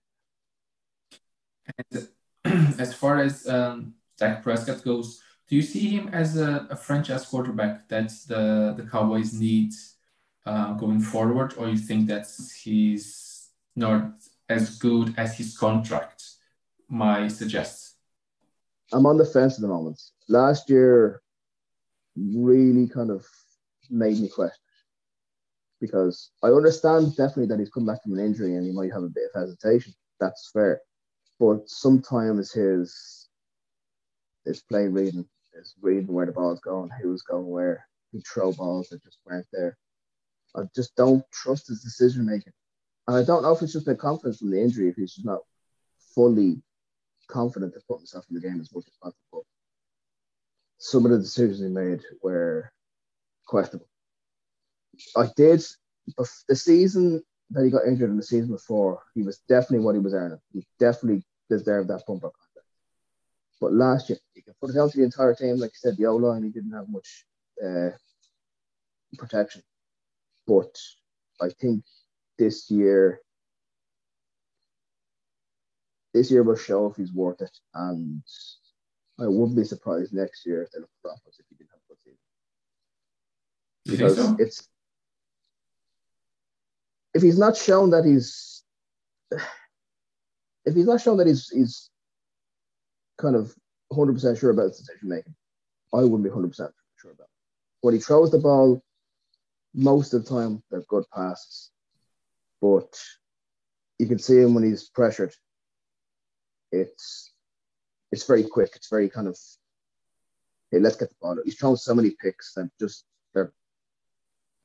[1.76, 6.76] And as far as um, Dak Prescott goes, do you see him as a, a
[6.76, 9.72] franchise quarterback that the the Cowboys need
[10.44, 12.26] uh, going forward, or you think that
[12.62, 14.12] he's not
[14.48, 16.22] as good as his contract
[16.88, 17.96] might suggest?
[18.92, 20.00] I'm on the fence at the moment.
[20.28, 21.22] Last year
[22.16, 23.26] really kind of
[23.90, 24.64] made me question
[25.80, 29.02] because I understand definitely that he's come back from an injury and he might have
[29.02, 29.94] a bit of hesitation.
[30.20, 30.80] That's fair.
[31.38, 33.28] But sometimes his
[34.44, 38.88] his play reading is reading where the ball's going, who's going where, he throw balls
[38.88, 39.76] that just weren't there.
[40.56, 42.52] I just don't trust his decision making.
[43.06, 45.26] And I don't know if it's just the confidence from the injury, if he's just
[45.26, 45.40] not
[46.14, 46.62] fully
[47.28, 49.46] confident to put himself in the game as much as possible.
[50.78, 52.72] Some of the decisions he made were
[53.46, 53.88] questionable.
[55.16, 55.62] I did
[56.48, 60.00] the season that he got injured in the season before, he was definitely what he
[60.00, 60.38] was earning.
[60.52, 62.68] He definitely deserved that bumper contract.
[63.60, 65.56] But last year, he can put it down to the entire team.
[65.56, 67.24] Like you said, the O line, he didn't have much
[67.64, 67.90] uh,
[69.16, 69.62] protection.
[70.46, 70.78] But
[71.40, 71.84] I think
[72.38, 73.20] this year,
[76.14, 77.58] this year will show if he's worth it.
[77.74, 78.22] And
[79.18, 81.80] I wouldn't be surprised next year if they look for offers if he didn't have
[81.80, 82.18] a good season.
[83.84, 84.36] Because so?
[84.38, 84.68] it's
[87.14, 88.62] if he's not shown that he's
[90.64, 91.90] if he's not shown that he's he's
[93.18, 93.54] kind of
[93.92, 95.34] 100% sure about his decision making,
[95.92, 96.54] I wouldn't be 100%
[97.00, 97.24] sure about.
[97.24, 97.30] It.
[97.80, 98.82] When he throws the ball,
[99.74, 101.70] most of the time they're good passes,
[102.60, 103.00] but
[103.98, 105.34] you can see him when he's pressured.
[106.70, 107.32] It's
[108.12, 108.72] it's very quick.
[108.74, 109.38] It's very kind of
[110.70, 111.38] hey, let's get the ball.
[111.44, 113.04] He's thrown so many picks that just
[113.34, 113.52] there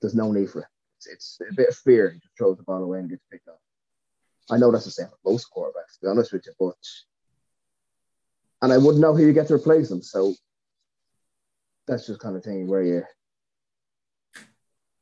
[0.02, 0.68] there's no need for it
[1.12, 2.12] it's, it's a bit of fear.
[2.12, 3.60] He just throws the ball away and gets picked up.
[4.49, 6.76] I know that's the same for most quarterbacks, to be honest with you, but
[8.62, 10.01] and I wouldn't know who you get to replace him.
[10.01, 10.34] So
[11.88, 13.04] that's just kind of thing where you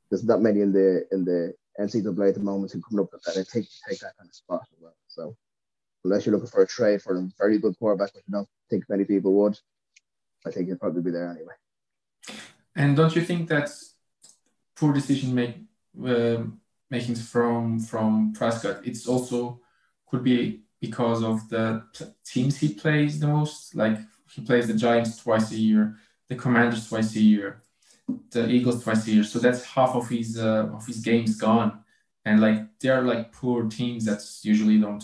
[0.09, 3.23] there's not many in the in the NCAA at the moment who come up with
[3.23, 4.95] that take take that kind of spot as well.
[5.07, 5.35] So
[6.03, 8.85] unless you're looking for a trade for a very good quarterback, which I don't think
[8.89, 9.57] many people would,
[10.45, 11.53] I think he'll probably be there anyway.
[12.75, 13.95] And don't you think that's
[14.75, 15.67] poor decision making
[16.05, 16.43] uh,
[16.89, 18.81] makings from from Prescott.
[18.85, 19.59] It's also
[20.07, 21.83] could be because of the
[22.25, 23.75] teams he plays the most.
[23.75, 23.97] Like
[24.33, 25.95] he plays the Giants twice a year,
[26.27, 27.61] the Commanders twice a year,
[28.31, 29.23] the Eagles twice a year.
[29.23, 31.83] So that's half of his uh, of his games gone.
[32.25, 35.03] And like they're like poor teams that usually don't.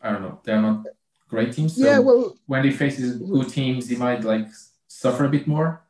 [0.00, 0.40] I don't know.
[0.44, 0.86] They're not
[1.28, 1.76] great teams.
[1.76, 1.98] So yeah.
[1.98, 4.48] Well, when he faces good teams, he might like
[4.86, 5.82] suffer a bit more.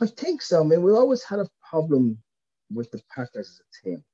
[0.00, 0.60] I think so.
[0.60, 2.18] I mean, we always had a problem
[2.72, 4.04] with the Packers as a team.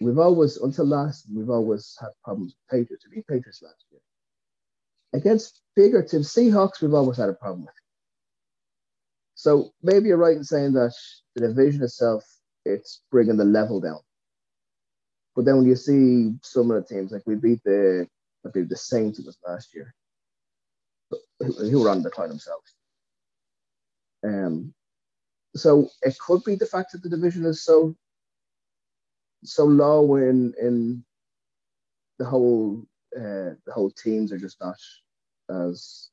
[0.00, 3.06] We've always, until last, we've always had problems with Patriots.
[3.08, 4.00] We beat Patriots last year.
[5.12, 7.74] Against bigger teams, Seahawks, we've always had a problem with.
[9.34, 10.94] So maybe you're right in saying that
[11.34, 12.24] the division itself,
[12.64, 14.00] it's bringing the level down.
[15.34, 18.06] But then when you see some of the teams, like we beat the,
[18.46, 19.94] I believe the Saints it was last year,
[21.40, 22.74] who were on the decline themselves.
[24.22, 24.74] Um,
[25.54, 27.94] so it could be the fact that the division is so
[29.44, 31.04] so low in in
[32.18, 32.84] the whole
[33.16, 34.76] uh, the whole teams are just not
[35.50, 36.10] as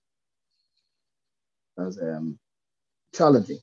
[1.78, 2.40] as um
[3.14, 3.60] challenging.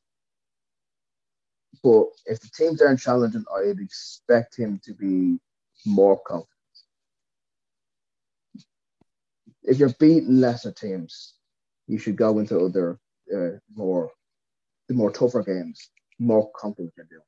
[1.83, 5.39] But if the teams aren't challenging, I'd expect him to be
[5.85, 6.49] more confident.
[9.63, 11.35] If you're beating lesser teams,
[11.87, 12.99] you should go into other
[13.35, 14.11] uh, more
[14.89, 17.23] the more tougher games, more confident you're doing.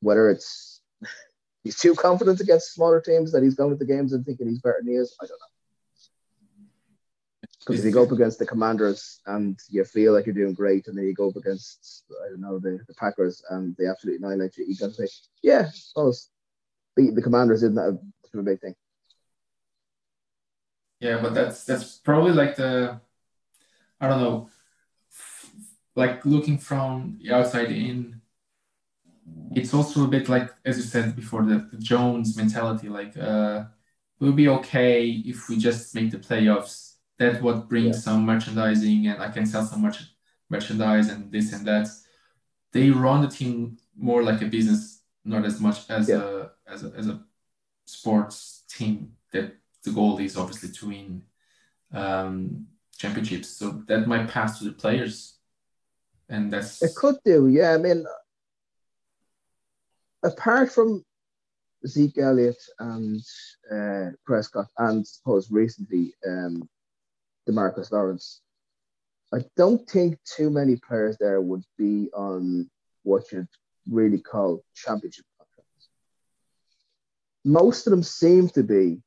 [0.00, 0.80] Whether it's
[1.64, 4.60] he's too confident against smaller teams that he's going to the games and thinking he's
[4.60, 5.48] better than he is, I don't know.
[7.60, 10.86] Because if you go up against the Commanders and you feel like you're doing great,
[10.86, 14.24] and then you go up against I don't know the, the Packers and they absolutely
[14.24, 15.08] annihilate you, you got to say,
[15.42, 16.30] yeah, I suppose
[16.96, 17.98] beating the Commanders isn't that
[18.34, 18.74] a, a big thing.
[21.00, 23.00] Yeah, but that's that's probably like the
[24.00, 24.48] I don't know
[25.98, 28.20] like looking from the outside in,
[29.56, 32.88] it's also a bit like as you said before the, the Jones mentality.
[32.88, 33.64] Like uh,
[34.20, 36.94] we'll be okay if we just make the playoffs.
[37.18, 38.02] That's what brings yeah.
[38.06, 39.98] some merchandising, and I can sell some much
[40.48, 41.88] merchandise and this and that.
[42.72, 46.22] They run the team more like a business, not as much as yeah.
[46.22, 47.20] a as a as a
[47.86, 49.14] sports team.
[49.32, 51.22] That the goal is obviously to win
[51.92, 53.48] um, championships.
[53.48, 55.37] So that might pass to the players
[56.28, 57.48] and that's it could do.
[57.48, 58.04] Yeah, I mean,
[60.22, 61.04] apart from
[61.86, 63.20] Zeke Elliott and
[63.72, 66.68] uh, Prescott, and suppose recently um,
[67.48, 68.40] Demarcus Lawrence.
[69.32, 72.70] I don't think too many players there would be on
[73.02, 73.48] what you'd
[73.90, 75.24] really call championship.
[77.44, 79.00] Most of them seem to be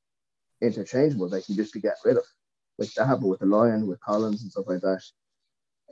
[0.61, 1.29] interchangeable.
[1.29, 2.23] They can just be get rid of.
[2.77, 5.03] Like that happened with the Lion, with Collins and stuff like that.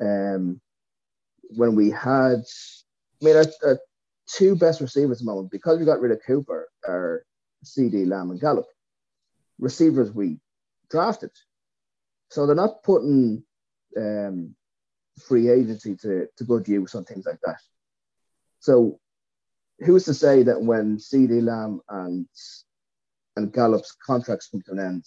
[0.02, 0.62] Um,
[1.50, 2.44] when we had,
[3.22, 3.80] I mean, our, our
[4.28, 7.24] two best receivers at the moment, because we got rid of Cooper, are
[7.66, 8.68] CeeDee Lamb and Gallup.
[9.60, 10.40] Receivers we
[10.90, 11.32] drafted.
[12.30, 13.44] So they're not putting
[13.98, 14.56] um,
[15.28, 17.60] free agency to, to good use on things like that.
[18.60, 19.00] So
[19.80, 22.28] who's to say that when CeeDee Lamb and
[23.36, 25.06] and Gallup's contracts come to an end,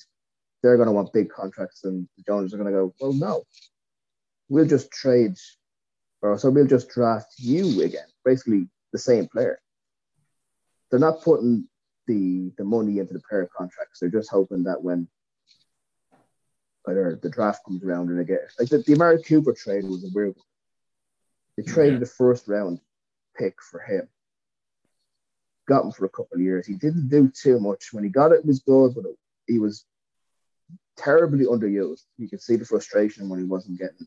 [0.62, 3.42] they're going to want big contracts, and the Jones are going to go, well, no,
[4.48, 5.36] we'll just trade,
[6.22, 9.60] or so we'll just draft you again, basically the same player.
[10.90, 11.68] They're not putting
[12.06, 14.00] the the money into the player contracts.
[14.00, 15.08] They're just hoping that when
[16.88, 20.04] either the draft comes around and they get like the, the Amari Cooper trade was
[20.04, 20.46] a weird one.
[21.56, 22.80] They traded the first round
[23.36, 24.08] pick for him.
[25.68, 26.66] Got him for a couple of years.
[26.66, 27.92] He didn't do too much.
[27.92, 29.16] When he got it, it was good, but it,
[29.46, 29.84] he was
[30.96, 32.02] terribly underused.
[32.18, 34.06] You could see the frustration when he wasn't getting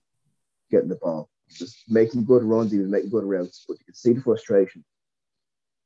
[0.69, 1.29] getting the ball.
[1.47, 4.83] Was making good runs, he was making good routes, but you could see the frustration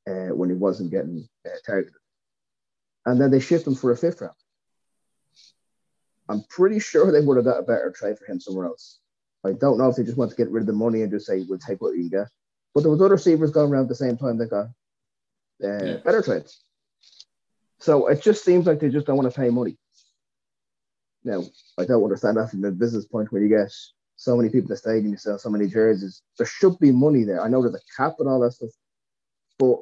[0.08, 1.94] uh, when he wasn't getting uh, targeted.
[3.06, 4.34] And then they shipped him for a fifth round.
[6.30, 9.00] I'm pretty sure they would have got a better trade for him somewhere else.
[9.46, 11.26] I don't know if they just want to get rid of the money and just
[11.26, 12.28] say we'll take what you get.
[12.74, 14.68] But there was other receivers going around at the same time that got
[15.64, 15.98] uh, yeah.
[16.04, 16.62] better trades.
[17.80, 19.78] So it just seems like they just don't want to pay money.
[21.24, 21.44] Now,
[21.78, 23.74] I don't understand that from the business point where you get
[24.20, 26.22] so many people in the stadium, sell so many jerseys.
[26.38, 27.42] There should be money there.
[27.42, 28.72] I know there's a cap and all that stuff,
[29.58, 29.80] but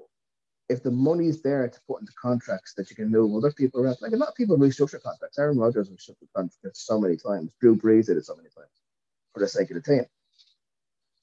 [0.70, 3.98] if the money's there to put into contracts that you can move other people around,
[4.00, 5.40] like a lot of people restructure contracts.
[5.40, 7.52] Aaron Rodgers restructured contracts so many times.
[7.60, 8.70] Drew Brees did it so many times
[9.34, 10.06] for the sake of the team.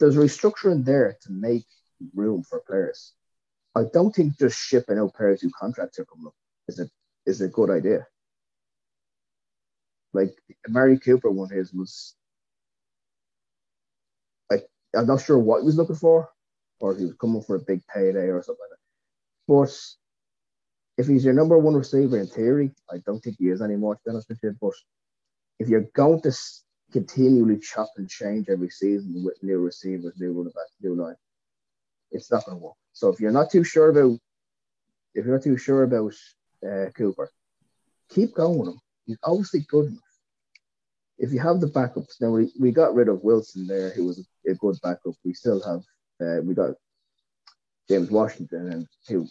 [0.01, 1.67] There's restructuring there to make
[2.17, 3.13] room for players.
[3.77, 6.35] I don't think just shipping out players who contracts are coming up
[6.67, 6.91] is a
[7.27, 8.09] is a good idea.
[10.13, 10.35] Like
[10.69, 12.17] Amari Cooper one his was
[14.97, 16.29] I'm not sure what he was looking for,
[16.81, 18.79] or he was coming for a big payday or something like that.
[19.47, 19.81] But
[20.97, 24.01] if he's your number one receiver in theory, I don't think he is anymore, to
[24.05, 24.57] be honest with you.
[24.61, 24.75] But
[25.59, 26.33] if you're going to
[26.93, 31.17] continually chop and change every season with new receivers, new running back, new line,
[32.13, 32.75] it's not going to work.
[32.93, 34.19] So if you're not too sure about,
[35.15, 36.15] if you're not too sure about
[36.65, 37.31] uh, Cooper,
[38.09, 38.81] keep going with him.
[39.07, 40.04] He's obviously good enough.
[41.19, 44.19] If you have the backups, now we, we got rid of Wilson there, who was
[44.19, 45.15] a, good backup.
[45.25, 45.83] We still have,
[46.21, 46.75] uh, we got
[47.89, 49.27] James Washington, and who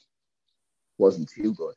[0.97, 1.75] wasn't too good.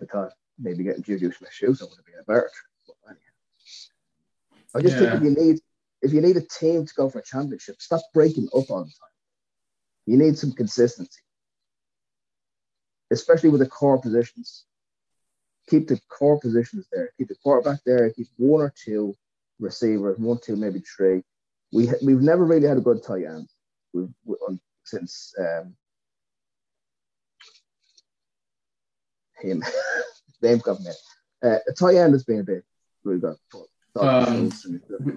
[0.00, 2.50] I thought maybe getting Juju Smith-Schuster would have been a better.
[2.86, 3.20] But anyhow,
[4.74, 5.10] I just yeah.
[5.10, 5.60] think if you need
[6.02, 8.90] if you need a team to go for a championship, stop breaking up all the
[8.90, 9.12] time.
[10.06, 11.20] You need some consistency,
[13.12, 14.64] especially with the core positions.
[15.68, 17.12] Keep the core positions there.
[17.18, 18.10] Keep the quarterback there.
[18.10, 19.16] Keep one or two
[19.58, 21.22] receivers, one, two, maybe three.
[21.72, 23.48] We we've never really had a good tight end
[23.92, 25.74] we've, we, on, since um,
[29.38, 29.62] him
[30.42, 31.48] name coming in.
[31.48, 32.64] Uh, a tight end has been a bit
[33.04, 33.36] really good.
[33.96, 34.50] Um,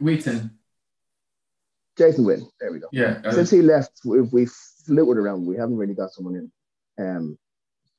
[0.02, 0.52] Wheaton.
[1.98, 2.50] Jason Witten.
[2.60, 2.88] There we go.
[2.92, 3.22] Yeah.
[3.24, 4.52] Uh, Since he left, we've, we've
[4.86, 5.46] fluted around.
[5.46, 6.52] We haven't really got someone in.
[7.06, 7.38] Um,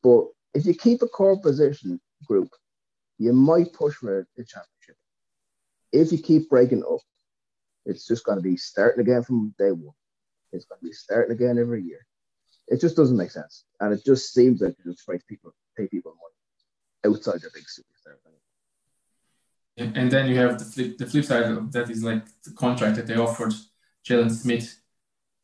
[0.03, 2.51] but if you keep a core position group,
[3.19, 4.97] you might push for the championship.
[5.93, 7.01] If you keep breaking up,
[7.85, 9.95] it's just going to be starting again from day one.
[10.53, 12.05] It's going to be starting again every year.
[12.69, 15.87] It just doesn't make sense, and it just seems like it just makes people pay
[15.87, 18.17] people money outside their big superstar.
[19.79, 22.97] And then you have the flip, the flip side of that is like the contract
[22.97, 23.53] that they offered
[24.05, 24.81] Jaylon Smith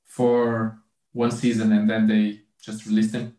[0.05, 0.79] for
[1.13, 3.37] one season, and then they just released him.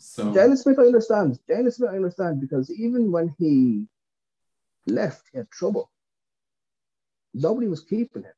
[0.00, 1.38] So Jaylon Smith, I understand.
[1.48, 3.84] Jaylon Smith, I understand because even when he
[4.86, 5.90] left, he had trouble.
[7.34, 8.32] Nobody was keeping him.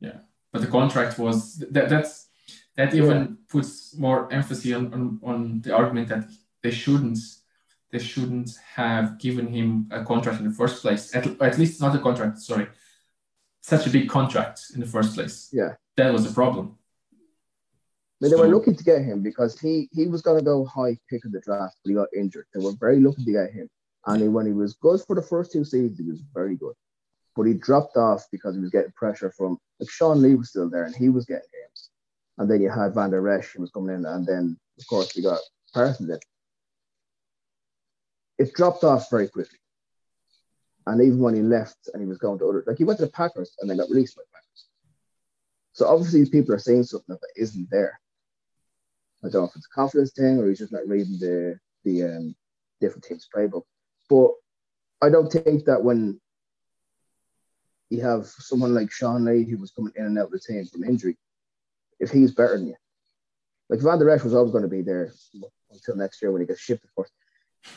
[0.00, 0.18] Yeah,
[0.50, 2.28] but the contract was that that's
[2.76, 3.26] that even yeah.
[3.48, 6.24] puts more emphasis on, on, on the argument that
[6.62, 7.18] they shouldn't
[7.92, 11.14] they shouldn't have given him a contract in the first place.
[11.14, 12.68] At, at least not a contract, sorry.
[13.60, 15.50] Such a big contract in the first place.
[15.52, 15.74] Yeah.
[15.96, 16.78] That was a problem.
[18.22, 20.64] I mean, they were lucky to get him because he he was going to go
[20.64, 22.46] high pick of the draft, but he got injured.
[22.52, 23.68] They were very lucky to get him.
[24.06, 26.74] And he, when he was good for the first two seasons, he was very good
[27.36, 30.68] but he dropped off because he was getting pressure from like Sean Lee was still
[30.68, 31.90] there and he was getting games.
[32.38, 35.22] And then you had Vander Esch who was coming in, and then of course you
[35.22, 35.40] got
[35.72, 36.18] Parsons
[38.38, 39.58] it dropped off very quickly.
[40.86, 43.04] And even when he left and he was going to other, like he went to
[43.04, 44.66] the Packers and then got released by the Packers.
[45.72, 48.00] So obviously people are saying something that isn't there.
[49.22, 52.04] I don't know if it's a confidence thing or he's just not reading the the
[52.04, 52.34] um,
[52.80, 53.62] different teams' playbook.
[54.08, 54.30] But
[55.02, 56.20] I don't think that when
[57.90, 60.64] you have someone like Sean Lee who was coming in and out of the team
[60.66, 61.16] from injury,
[61.98, 62.76] if he's better than you,
[63.68, 65.12] like Vander Esch was always going to be there
[65.70, 67.10] until next year when he gets shipped, of course.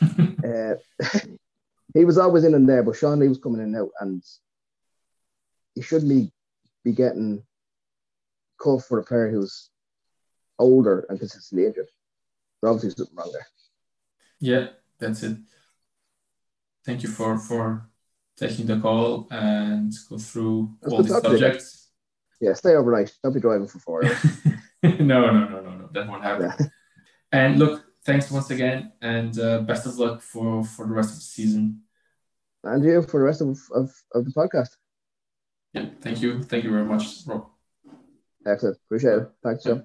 [0.00, 0.74] uh,
[1.94, 4.22] he was always in and there, but Sean Lee was coming in and out, and
[5.74, 6.32] he shouldn't be
[6.84, 7.42] be getting
[8.58, 9.70] called for a player who's
[10.58, 11.88] older and consistently injured.
[12.60, 13.46] There's obviously something wrong there.
[14.40, 15.36] Yeah, that's it.
[16.84, 17.88] Thank you for for
[18.36, 21.88] taking the call and go through that's all these subjects.
[22.40, 23.14] Yeah, stay overnight.
[23.22, 24.36] Don't be driving for four hours.
[24.82, 25.88] no, no, no, no, no.
[25.92, 26.52] That won't happen.
[26.58, 26.66] Yeah.
[27.32, 31.16] And look, thanks once again, and uh, best of luck for for the rest of
[31.16, 31.82] the season.
[32.62, 34.70] And you for the rest of, of, of the podcast.
[35.74, 36.42] Yeah, thank you.
[36.42, 37.46] Thank you very much, Rob.
[38.46, 38.78] Excellent.
[38.86, 39.30] Appreciate it.
[39.42, 39.84] Thanks, John.